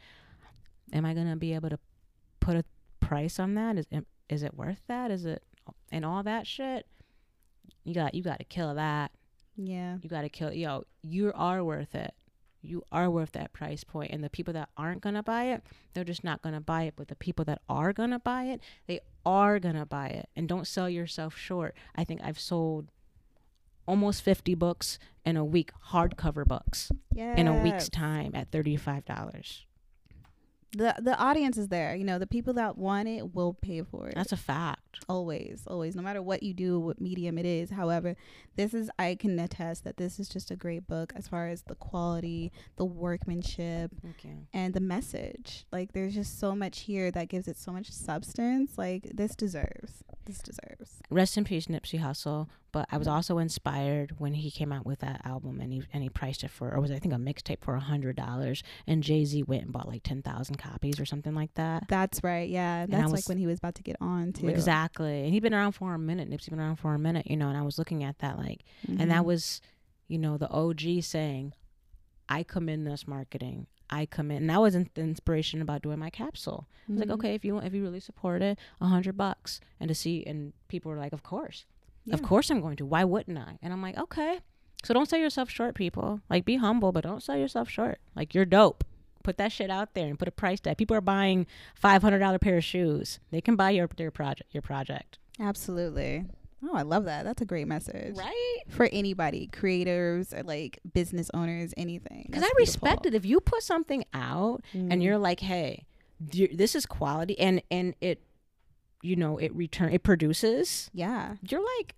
[0.93, 1.79] am i going to be able to
[2.39, 2.63] put a
[2.99, 3.77] price on that?
[3.77, 3.86] Is
[4.29, 5.12] is it worth that?
[5.12, 5.43] Is it
[5.91, 6.88] and all that shit?
[7.84, 9.12] You got you got to kill that
[9.57, 9.97] Yeah.
[10.01, 12.13] you got to kill yo you are worth it
[12.65, 14.11] you are worth that price point.
[14.11, 15.63] and the people that aren't going to buy it
[15.93, 18.43] they're just not going to buy it but the people that are going to buy
[18.45, 22.39] it they are going to buy it and don't sell yourself short i think i've
[22.39, 22.89] sold
[23.85, 27.35] almost 50 books in a week hardcover books Yeah.
[27.35, 29.65] in a week's time at $35
[30.75, 31.95] the the audience is there.
[31.95, 34.15] You know, the people that want it will pay for it.
[34.15, 37.71] that's a fact always, always, no matter what you do, what medium it is.
[37.71, 38.15] However,
[38.56, 41.63] this is I can attest that this is just a great book as far as
[41.63, 43.91] the quality, the workmanship,
[44.53, 45.65] and the message.
[45.72, 48.78] Like there's just so much here that gives it so much substance.
[48.78, 50.03] Like this deserves.
[50.26, 51.01] This deserves.
[51.09, 52.47] rest in peace Nipsey Hussle.
[52.74, 53.15] But I was mm-hmm.
[53.15, 56.49] also inspired when he came out with that album and he and he priced it
[56.49, 59.43] for or was it, I think a mixtape for a hundred dollars and Jay Z
[59.43, 61.88] went and bought like ten thousand copies or something like that.
[61.88, 62.49] That's right.
[62.49, 64.47] Yeah, that's was- like when he was about to get on too.
[64.47, 64.82] Exactly.
[65.25, 66.29] And he'd been around for a minute.
[66.29, 68.63] Nipsey been around for a minute, you know, and I was looking at that like
[68.88, 69.25] and that Mhm.
[69.25, 69.61] was,
[70.07, 71.53] you know, the OG saying,
[72.29, 73.67] I commend this marketing.
[73.89, 76.67] I commend and that was in- the inspiration about doing my capsule.
[76.88, 77.13] I was like, Mhm.
[77.13, 80.23] okay, if you want, if you really support it, a hundred bucks, and to see,
[80.25, 81.65] and people were like, of course,
[82.11, 82.86] of course I'm going to.
[82.86, 83.59] Why wouldn't I?
[83.61, 84.39] And I'm like, okay.
[84.84, 86.21] So don't sell yourself short, people.
[86.29, 87.99] Like be humble, but don't sell yourself short.
[88.15, 88.84] Like you're dope.
[89.24, 90.78] Put that shit out there and put a price tag.
[90.78, 93.19] People are buying five hundred dollar pair of shoes.
[93.32, 95.17] They can buy your their project your project.
[95.39, 96.26] Absolutely.
[96.65, 97.24] Oh, I love that.
[97.26, 98.15] That's a great message.
[98.17, 98.59] Right?
[98.69, 102.26] For anybody, creators or like business owners, anything.
[102.30, 103.13] Because I respect it.
[103.13, 104.88] If you put something out Mm.
[104.93, 105.86] and you're like, hey,
[106.19, 108.21] this is quality and and it
[109.01, 111.36] you know, it return it produces, Yeah.
[111.49, 111.95] you're like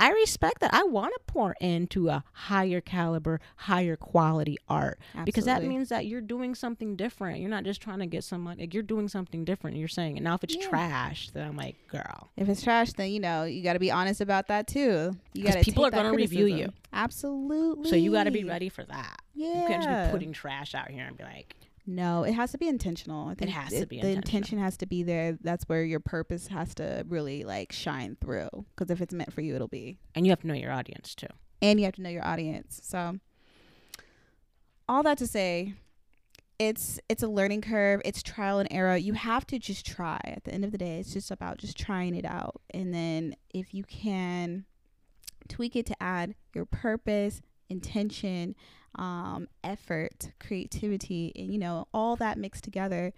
[0.00, 0.72] I respect that.
[0.74, 6.06] I want to pour into a higher caliber, higher quality art because that means that
[6.06, 7.40] you're doing something different.
[7.40, 8.62] You're not just trying to get some money.
[8.62, 9.76] Like you're doing something different.
[9.76, 10.68] You're saying, and now if it's Yeah.
[10.68, 13.90] trash, then I'm like, girl, If it's trash, then you know you got to be
[13.90, 15.16] honest about that too.
[15.34, 16.72] You got people are gonna review you.
[16.92, 17.88] Absolutely.
[17.90, 19.20] so you got to be ready for that.
[19.34, 19.62] Yeah.
[19.62, 21.54] You can't just be putting trash out here and be like,
[21.92, 23.28] No, it has to be intentional.
[23.28, 24.16] I think has to be The intentional.
[24.18, 25.36] intention has to be there.
[25.42, 28.48] That's where your purpose has to really like shine through.
[28.76, 29.98] Because if it's meant for you, it'll be.
[30.14, 31.26] and you have to know your audience too.
[31.62, 32.80] and you have to know your audience.
[32.84, 33.18] So
[34.88, 35.74] all that to say,
[36.58, 38.96] it's it's a learning curve, it's trial and error.
[38.96, 40.20] You have to just try.
[40.24, 42.60] At the end of the day, it's just about just trying it out.
[42.72, 44.64] And then if you can
[45.48, 48.54] tweak it to add your purpose, intention,
[48.96, 53.12] um, effort, creativity, and you know, all that mixed together,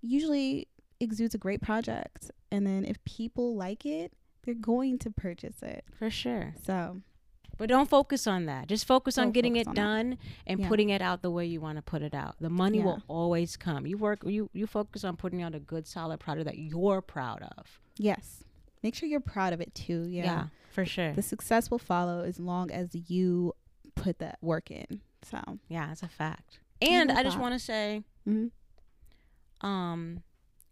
[0.00, 0.68] usually
[1.00, 2.30] exudes a great project.
[2.50, 4.12] And then if people like it,
[4.44, 5.84] they're going to purchase it.
[5.98, 6.54] For sure.
[6.64, 7.00] So
[7.56, 8.66] But don't focus on that.
[8.66, 9.80] Just focus on Don't getting focus it on that.
[9.80, 10.68] done and Yeah.
[10.68, 12.34] putting it out the way you want to put it out.
[12.40, 12.84] The money Yeah.
[12.84, 13.86] will always come.
[13.86, 17.42] You work you you focus on putting out a good solid product that you're proud
[17.56, 17.80] of.
[17.96, 18.42] Yes.
[18.82, 20.06] Make sure you're proud of it too.
[20.08, 20.48] Yeah.
[20.70, 21.12] for sure.
[21.12, 23.52] The success will follow as long as you
[23.94, 25.00] put that work in.
[25.22, 26.58] So, yeah, it's a fact.
[26.82, 28.50] And I just want to say mhm.
[29.60, 30.22] um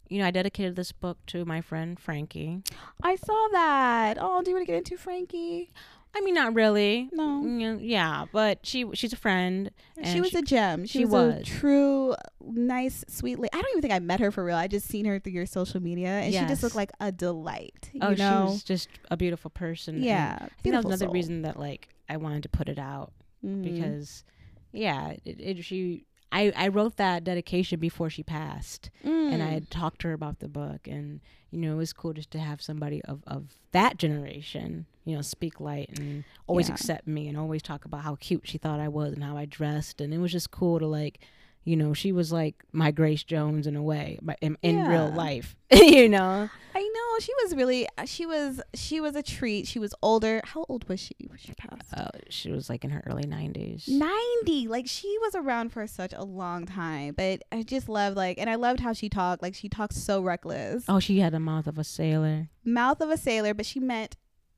[0.09, 2.61] you know, I dedicated this book to my friend Frankie.
[3.01, 4.17] I saw that.
[4.19, 5.71] Oh, do you want to get into Frankie?
[6.15, 7.09] I mean, not really.
[7.11, 7.41] No.
[7.43, 9.71] Mm, Yeah, but she she's a friend.
[9.97, 10.85] she and was a gem.
[10.85, 13.49] She, she was, a true, nice, sweet lady.
[13.51, 14.55] I don't even think I met her for real.
[14.55, 17.89] I just seen her through your social media, and she just looked like a delight.
[17.93, 18.45] You Oh, know?
[18.47, 19.95] she was just a beautiful person.
[19.95, 20.37] and yeah.
[20.41, 21.13] I think that was another soul.
[21.13, 23.11] reason that like I wanted to put it out
[23.43, 23.63] Mhm.
[23.63, 24.23] because
[24.71, 29.53] yeah it, it she I, I wrote that dedication before she passed and I Mm.
[29.53, 31.21] had talked to her about the book and
[31.51, 35.21] you know it was cool just to have somebody of, of that generation you know
[35.21, 36.73] speak light and always Yeah.
[36.73, 39.45] accept me and always talk about how cute she thought I was and how I
[39.45, 41.19] dressed and it was just cool to like
[41.63, 45.09] you know she was like my Grace Jones in a way but in, in real
[45.11, 47.87] life you know I know she was really.
[48.05, 48.59] She was.
[48.73, 49.67] She was a treat.
[49.67, 50.41] She was older.
[50.43, 51.93] How old was she when she passed?
[51.93, 56.13] uh, she was like in her early 90s 90 like she was around for such
[56.13, 59.53] a long time but i just loved like and i loved how she talked like
[59.53, 63.17] she talked so reckless oh she had the mouth of a sailor mouth of a
[63.17, 64.15] sailor but she meant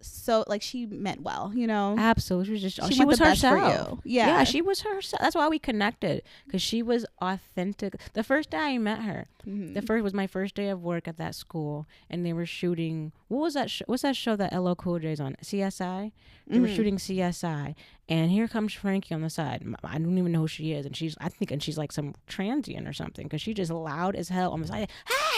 [0.07, 3.99] so like she meant well you know Absolutely, she was just she, she, was herself.
[4.03, 4.43] yeah Yeah.
[4.43, 5.21] she was herself.
[5.21, 7.95] That's why we connected because she was authentic.
[8.13, 9.73] The first day I met her, Mhm.
[9.73, 13.11] the first was my first day of work at that school, and they were shooting.
[13.27, 13.69] What was that?
[13.69, 15.35] Sh- what's that show that LL Cool J's on?
[15.41, 16.11] CSI.
[16.47, 16.75] They were Mhm.
[16.75, 17.75] shooting CSI,
[18.07, 19.65] and here comes Frankie on the side.
[19.83, 22.13] I don't even know who she is, and she's I think and she's like some
[22.27, 24.89] transient or something because she just loud as hell on the side.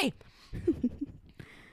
[0.02, 0.14] Hey.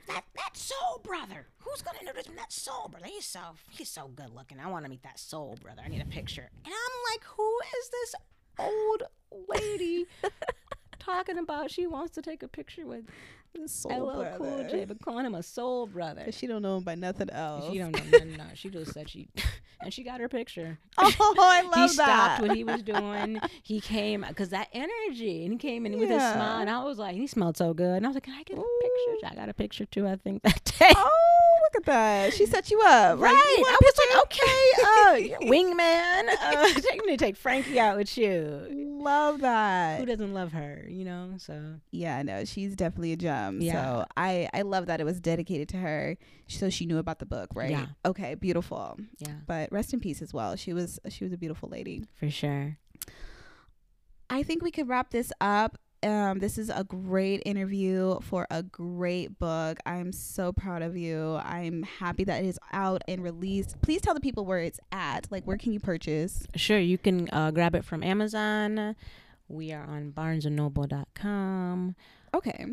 [0.07, 1.47] That that soul brother.
[1.59, 3.07] Who's gonna introduce me that soul brother?
[3.07, 3.39] He's so
[3.69, 4.59] he's so good looking.
[4.59, 5.81] I want to meet that soul brother.
[5.83, 6.49] I need a picture.
[6.63, 8.15] And I'm like, who is this
[8.59, 9.03] old
[9.49, 10.05] lady
[10.99, 11.71] talking about?
[11.71, 13.05] She wants to take a picture with
[13.67, 14.67] soul LL Cool.
[14.69, 16.25] J, but calling him a soul brother.
[16.31, 18.37] she don't know him by nothing else She don't know nothing.
[18.37, 19.27] No, she just said she,
[19.81, 20.77] and she got her picture.
[20.97, 23.41] oh i love he that stopped what he was doing.
[23.63, 26.59] He came because that energy, and he came in with his smile.
[26.61, 27.97] And I was like, he smelled so good.
[27.97, 28.79] And I was like, can I get a Ooh.
[28.81, 29.27] picture?
[29.31, 30.07] I got a picture too.
[30.07, 30.91] I think that day.
[30.95, 31.09] oh
[31.63, 33.31] look at that she set you up Right.
[33.31, 36.27] Like, you I was like, okay, uh, you're wingman.
[36.41, 38.99] Uh, take me to take Frankie out with you.
[39.01, 41.31] love that Who doesn't love her, you know?
[41.37, 43.73] So yeah no she's definitely a gem Yeah.
[43.73, 46.17] so i i love that it was dedicated to her
[46.47, 47.87] so she knew about the book right Yeah.
[48.05, 51.69] okay beautiful yeah, but rest in peace as well she was she was a beautiful
[51.69, 52.77] lady for sure.
[54.29, 58.61] i think we could wrap this up um, this is a great interview for a
[58.61, 59.79] great book.
[59.87, 61.39] I'm so proud of you.
[61.43, 63.81] I'm happy that it is out and released.
[63.81, 65.25] Please tell the people where it's at.
[65.31, 66.45] Like, where can you purchase?
[66.55, 68.95] Sure, you can uh, grab it from Amazon.
[69.47, 71.95] We are on BarnesandNoble.com.
[72.35, 72.65] Okay.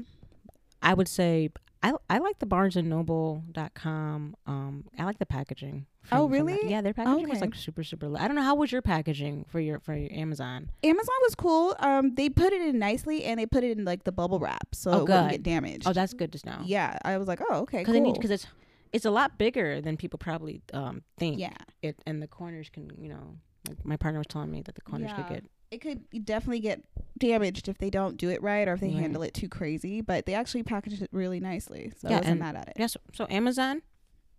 [0.83, 1.51] I would say
[1.83, 4.37] I I like the BarnesandNoble.com.
[4.47, 5.87] Um, I like the packaging.
[6.07, 6.53] Oh, from- from that.
[6.55, 6.71] really?
[6.71, 8.09] Yeah, their packaging was like super super.
[8.09, 10.71] li- I don't know how was your packaging for your for your Amazon.
[10.83, 11.75] Amazon was cool.
[11.79, 14.75] Um, they put it in nicely and they put it in like the bubble wrap
[14.75, 15.87] so Oh, it wouldn't get damaged.
[15.87, 16.59] Oh, that's good to know.
[16.65, 16.99] yeah.
[17.05, 18.31] I was like, oh, okay, because cool.
[18.33, 18.47] it's
[18.93, 21.39] it's a lot bigger than people probably um think.
[21.39, 21.55] Yeah.
[21.83, 23.37] It and the corners can you know
[23.69, 25.23] like my partner was telling me that the corners Yeah.
[25.23, 26.83] could get It could definitely get
[27.19, 28.97] damaged if they don't do it right or if they Right.
[29.01, 30.01] handle it too crazy.
[30.03, 32.75] But they actually packaged it really nicely, so Yeah, I wasn't mad at it.
[32.79, 32.97] yes.
[33.15, 33.81] So Amazon,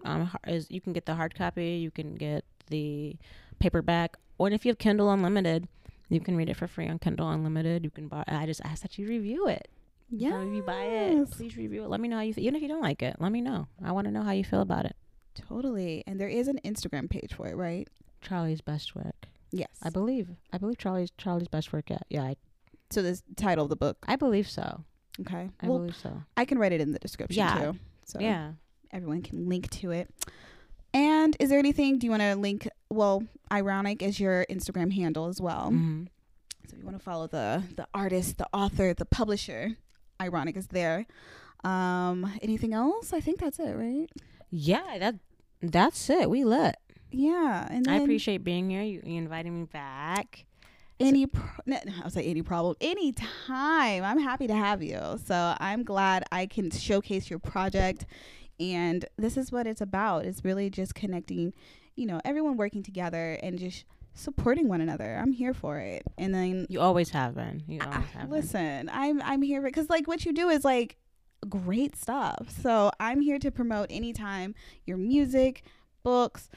[0.05, 3.15] um, is you can get the hard copy, you can get the
[3.59, 5.67] paperback, or if you have Kindle Unlimited,
[6.09, 7.83] you can read it for free on Kindle Unlimited.
[7.83, 8.23] You can buy.
[8.27, 9.67] I just ask that you review it.
[10.11, 10.31] Yeah.
[10.31, 11.89] So if you buy it, please review it.
[11.89, 12.33] Let me know how you.
[12.33, 12.43] Feel.
[12.43, 13.67] Even if you don't like it, let me know.
[13.83, 14.95] I want to know how you feel about it.
[15.33, 16.03] Totally.
[16.05, 17.87] And there is an Instagram page for it, right?
[18.21, 19.27] Charlie's best work.
[19.55, 19.69] Yes.
[19.83, 20.29] I believe.
[20.51, 21.89] I believe Charlie's Charlie's best work.
[21.89, 22.03] yet.
[22.09, 22.23] yeah.
[22.23, 22.35] I,
[22.89, 23.97] so the title of the book.
[24.07, 24.83] I believe so.
[25.21, 25.49] Okay.
[25.61, 26.23] I well, believe so.
[26.35, 27.71] I can write it in the description Yeah.
[27.71, 27.79] too.
[28.05, 28.53] So Yeah.
[28.91, 30.09] everyone can link to it.
[30.93, 31.99] And is there anything?
[31.99, 32.67] Do you want to link?
[32.89, 35.69] Well, ironic is your Instagram handle as well.
[35.71, 36.07] Mhm.
[36.67, 39.77] So if you want to follow the the artist, the author, the publisher,
[40.19, 41.05] ironic is there.
[41.63, 43.13] Um, anything else?
[43.13, 44.09] I think that's it, right?
[44.49, 44.97] Yeah.
[44.99, 45.15] That.
[45.61, 46.29] That's it.
[46.29, 46.75] We lit.
[47.13, 48.81] Yeah, and then I appreciate being here.
[48.81, 50.45] You, you inviting me back.
[50.99, 51.25] any.
[51.27, 54.03] Pro- I was like any problem, any time.
[54.03, 54.99] I'm happy to have you.
[55.25, 58.05] So I'm glad I can showcase your project,
[58.59, 60.25] and this is what it's about.
[60.25, 61.53] It's really just connecting,
[61.95, 63.85] you know, everyone working together and just
[64.15, 65.15] supporting one another.
[65.21, 67.63] I'm here for it, and then You always have been.
[67.67, 68.31] You Ah, always have been.
[68.31, 70.97] listen, I'm I'm here because like what you do is like
[71.49, 72.49] great stuff.
[72.61, 74.55] So I'm here to promote anytime
[74.85, 75.63] your music,
[76.03, 76.49] books,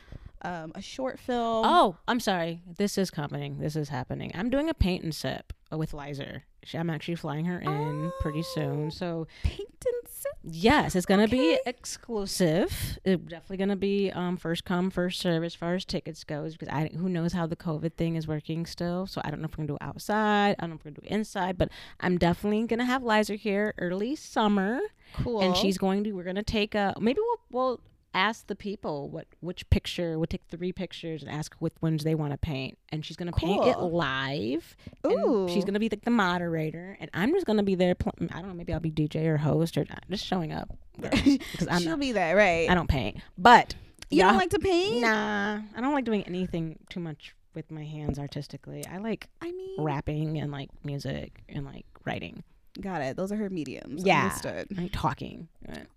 [0.47, 1.65] um, a short film.
[1.67, 2.61] Oh, I'm sorry.
[2.79, 3.59] This is happening.
[3.59, 4.31] This is happening.
[4.35, 6.43] I'm doing a paint and sip with Liza.
[6.75, 8.53] I'm actually flying her in pretty Oh.
[8.55, 8.91] soon.
[8.91, 10.33] So paint and sip.
[10.43, 12.99] yes, it's gonna be exclusive.
[13.05, 16.69] It's definitely gonna be um first come first serve as far as tickets goes because
[16.75, 19.07] I who knows how the COVID thing is working still.
[19.07, 20.57] So I don't know if we're gonna do outside.
[20.59, 21.57] I don't know if we're gonna do inside.
[21.59, 21.71] But
[22.01, 24.81] I'm definitely gonna have Liza here early summer.
[25.15, 25.41] Cool.
[25.41, 27.81] and she's going to we're going to take a maybe we'll we'll
[28.17, 32.15] ask the people what which picture we'll take three pictures and ask which ones they
[32.15, 32.79] want to paint.
[32.91, 34.77] And she's going to paint it live.
[35.07, 35.43] Ooh.
[35.43, 36.97] and she's going to be like the moderator.
[36.99, 39.27] And i'm just going to be there pl- i don't know maybe i'll be dj
[39.27, 40.77] or host or just showing up.
[40.99, 42.69] Because i'm She'll not, be there, right?
[42.71, 43.19] i don't paint.
[43.37, 43.75] But
[44.11, 45.03] you don't like to paint?
[45.03, 48.85] nah i don't like doing anything too much with my hands artistically.
[48.87, 52.45] I like I mean, rapping and like music and like writing
[52.81, 53.17] got it.
[53.17, 54.05] Those are her mediums.
[54.05, 54.23] Yeah.
[54.25, 54.69] Understood.
[54.77, 55.49] I like talking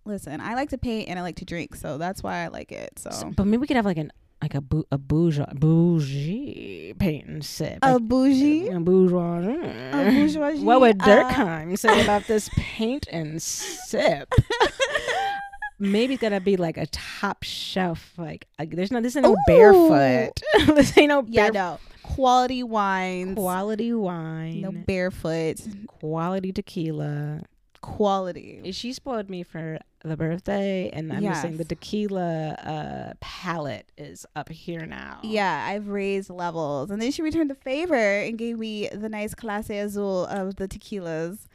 [0.05, 2.71] Listen, I like to paint and I like to drink, so that's why I like
[2.71, 2.97] it.
[2.97, 4.11] So, So- but maybe we could have like an
[4.41, 7.79] like a bou- a bougie bougie paint and sip.
[7.81, 8.69] a bougie.
[8.69, 9.39] a bourgeois.
[9.39, 14.33] A bourgeoisie, What would uh, Durkheim say about this paint and sip?
[15.79, 18.13] Maybe it's gonna be like a top shelf.
[18.17, 19.37] Like, like there's no this ain't no Ooh.
[19.47, 20.41] barefoot.
[20.75, 21.79] this ain't no Yeah, no.
[22.03, 23.35] Quality wines.
[23.35, 24.61] quality wine.
[24.61, 25.61] no barefoot.
[25.87, 27.41] quality tequila.
[27.81, 28.71] Quality.
[28.73, 34.25] She spoiled me for the birthday, and I'm just saying the tequila uh, palette is
[34.35, 35.19] up here now.
[35.23, 36.89] Yeah, I've raised levels.
[36.89, 40.67] And then she returned the favor and gave me the nice Clase Azul of the
[40.67, 41.45] tequilas.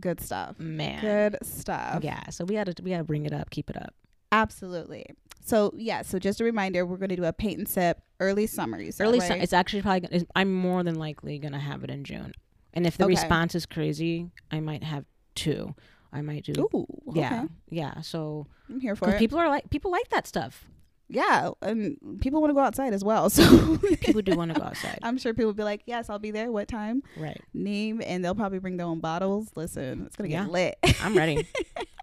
[0.00, 0.58] Good stuff.
[0.58, 1.00] man.
[1.00, 2.02] Good stuff.
[2.02, 3.94] Yeah, so we gotta we gotta bring it up, keep it up.
[4.30, 5.04] Absolutely.
[5.44, 8.46] So, yeah, so just a reminder, we're going to do a paint and sip early
[8.46, 9.26] summer, you said, Early right?
[9.28, 9.42] summer.
[9.42, 10.00] It's actually probably.
[10.00, 12.32] Gonna, it's, I'm more than likely gonna have it in June,
[12.72, 13.10] and if the Okay.
[13.14, 15.74] response is crazy, I might have two.
[16.12, 16.68] I might do.
[16.74, 17.52] Ooh, Yeah, okay.
[17.70, 18.00] yeah.
[18.02, 19.18] So I'm here for it.
[19.18, 20.64] people are like people like that stuff.
[21.12, 23.30] Yeah, and people want to go outside as well.
[23.42, 26.18] So People do want to go outside, I'm sure people will be like, "Yes, I'll
[26.18, 26.50] be there.
[26.50, 27.02] What time?
[27.16, 27.40] right?
[27.54, 29.48] Name?" And they'll probably bring their own bottles.
[29.54, 30.44] Listen, it's gonna Yeah.
[30.44, 30.78] get lit.
[31.02, 31.46] I'm ready.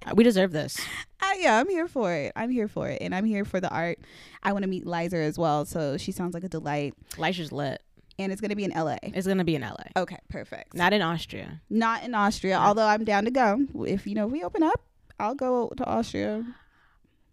[0.05, 0.79] Uh, we deserve this.
[1.21, 2.31] Uh, yeah, I'm here for it.
[2.33, 3.99] I'm here for it, and I'm here for the art.
[4.41, 6.93] I want to meet Liza as well, so she sounds like a delight.
[7.17, 7.81] Leisha's lit.
[8.17, 8.95] And it's gonna be in LA.
[9.03, 10.73] It's gonna be in LA, Okay, perfect.
[10.73, 11.59] not in Austria.
[11.69, 13.59] Not in Austria, although I'm down to go.
[13.85, 14.81] If you know, if we open up,
[15.19, 16.45] I'll go to Austria.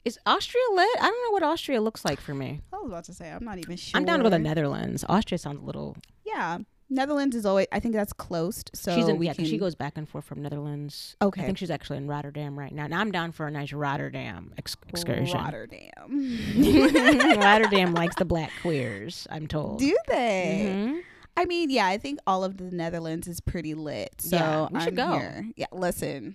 [0.06, 0.88] Is Austria lit?
[1.00, 2.60] I don't know what Austria looks like for me.
[2.72, 3.98] I was about to say, I'm not even sure.
[3.98, 5.04] I'm down to go to the Netherlands.
[5.08, 5.96] Austria sounds a little.
[6.24, 7.66] Yeah, Netherlands is always.
[7.72, 8.70] I think that's closed.
[8.72, 9.20] So she's in.
[9.20, 11.16] Yeah, 'cause she goes back and forth from Netherlands.
[11.20, 11.42] Okay.
[11.42, 12.86] I think she's actually in Rotterdam right now.
[12.86, 15.36] Now I'm down for a nice Rotterdam ex- excursion.
[15.36, 16.38] Rotterdam.
[17.40, 19.26] Rotterdam likes the black queers.
[19.28, 19.80] I'm told.
[19.80, 20.72] Do they?
[20.72, 21.00] Mhm.
[21.36, 24.14] I mean, yeah, I think all of the Netherlands is pretty lit.
[24.20, 25.18] So Yeah, we should I'm go.
[25.18, 25.46] here.
[25.56, 26.34] Yeah, listen.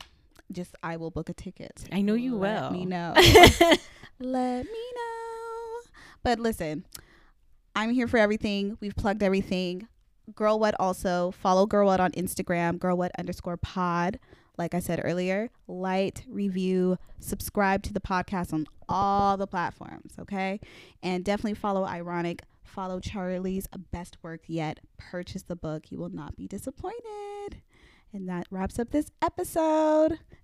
[0.51, 1.83] Just I will book a ticket.
[1.91, 2.71] I know you Let will.
[2.71, 3.13] Me know.
[4.19, 5.81] Let me know.
[6.23, 6.85] But listen,
[7.75, 8.77] I'm here for everything.
[8.79, 9.87] We've plugged everything.
[10.35, 14.19] Girl What also follow Girl What on Instagram, Girl What underscore pod.
[14.57, 20.59] Like I said earlier, light review, subscribe to the podcast on all the platforms, okay?
[21.01, 22.43] And definitely follow Ironic.
[22.63, 24.79] Follow Charlie's best work yet.
[24.97, 25.91] Purchase the book.
[25.91, 27.61] You will not be disappointed.
[28.13, 30.19] And that wraps up this episode.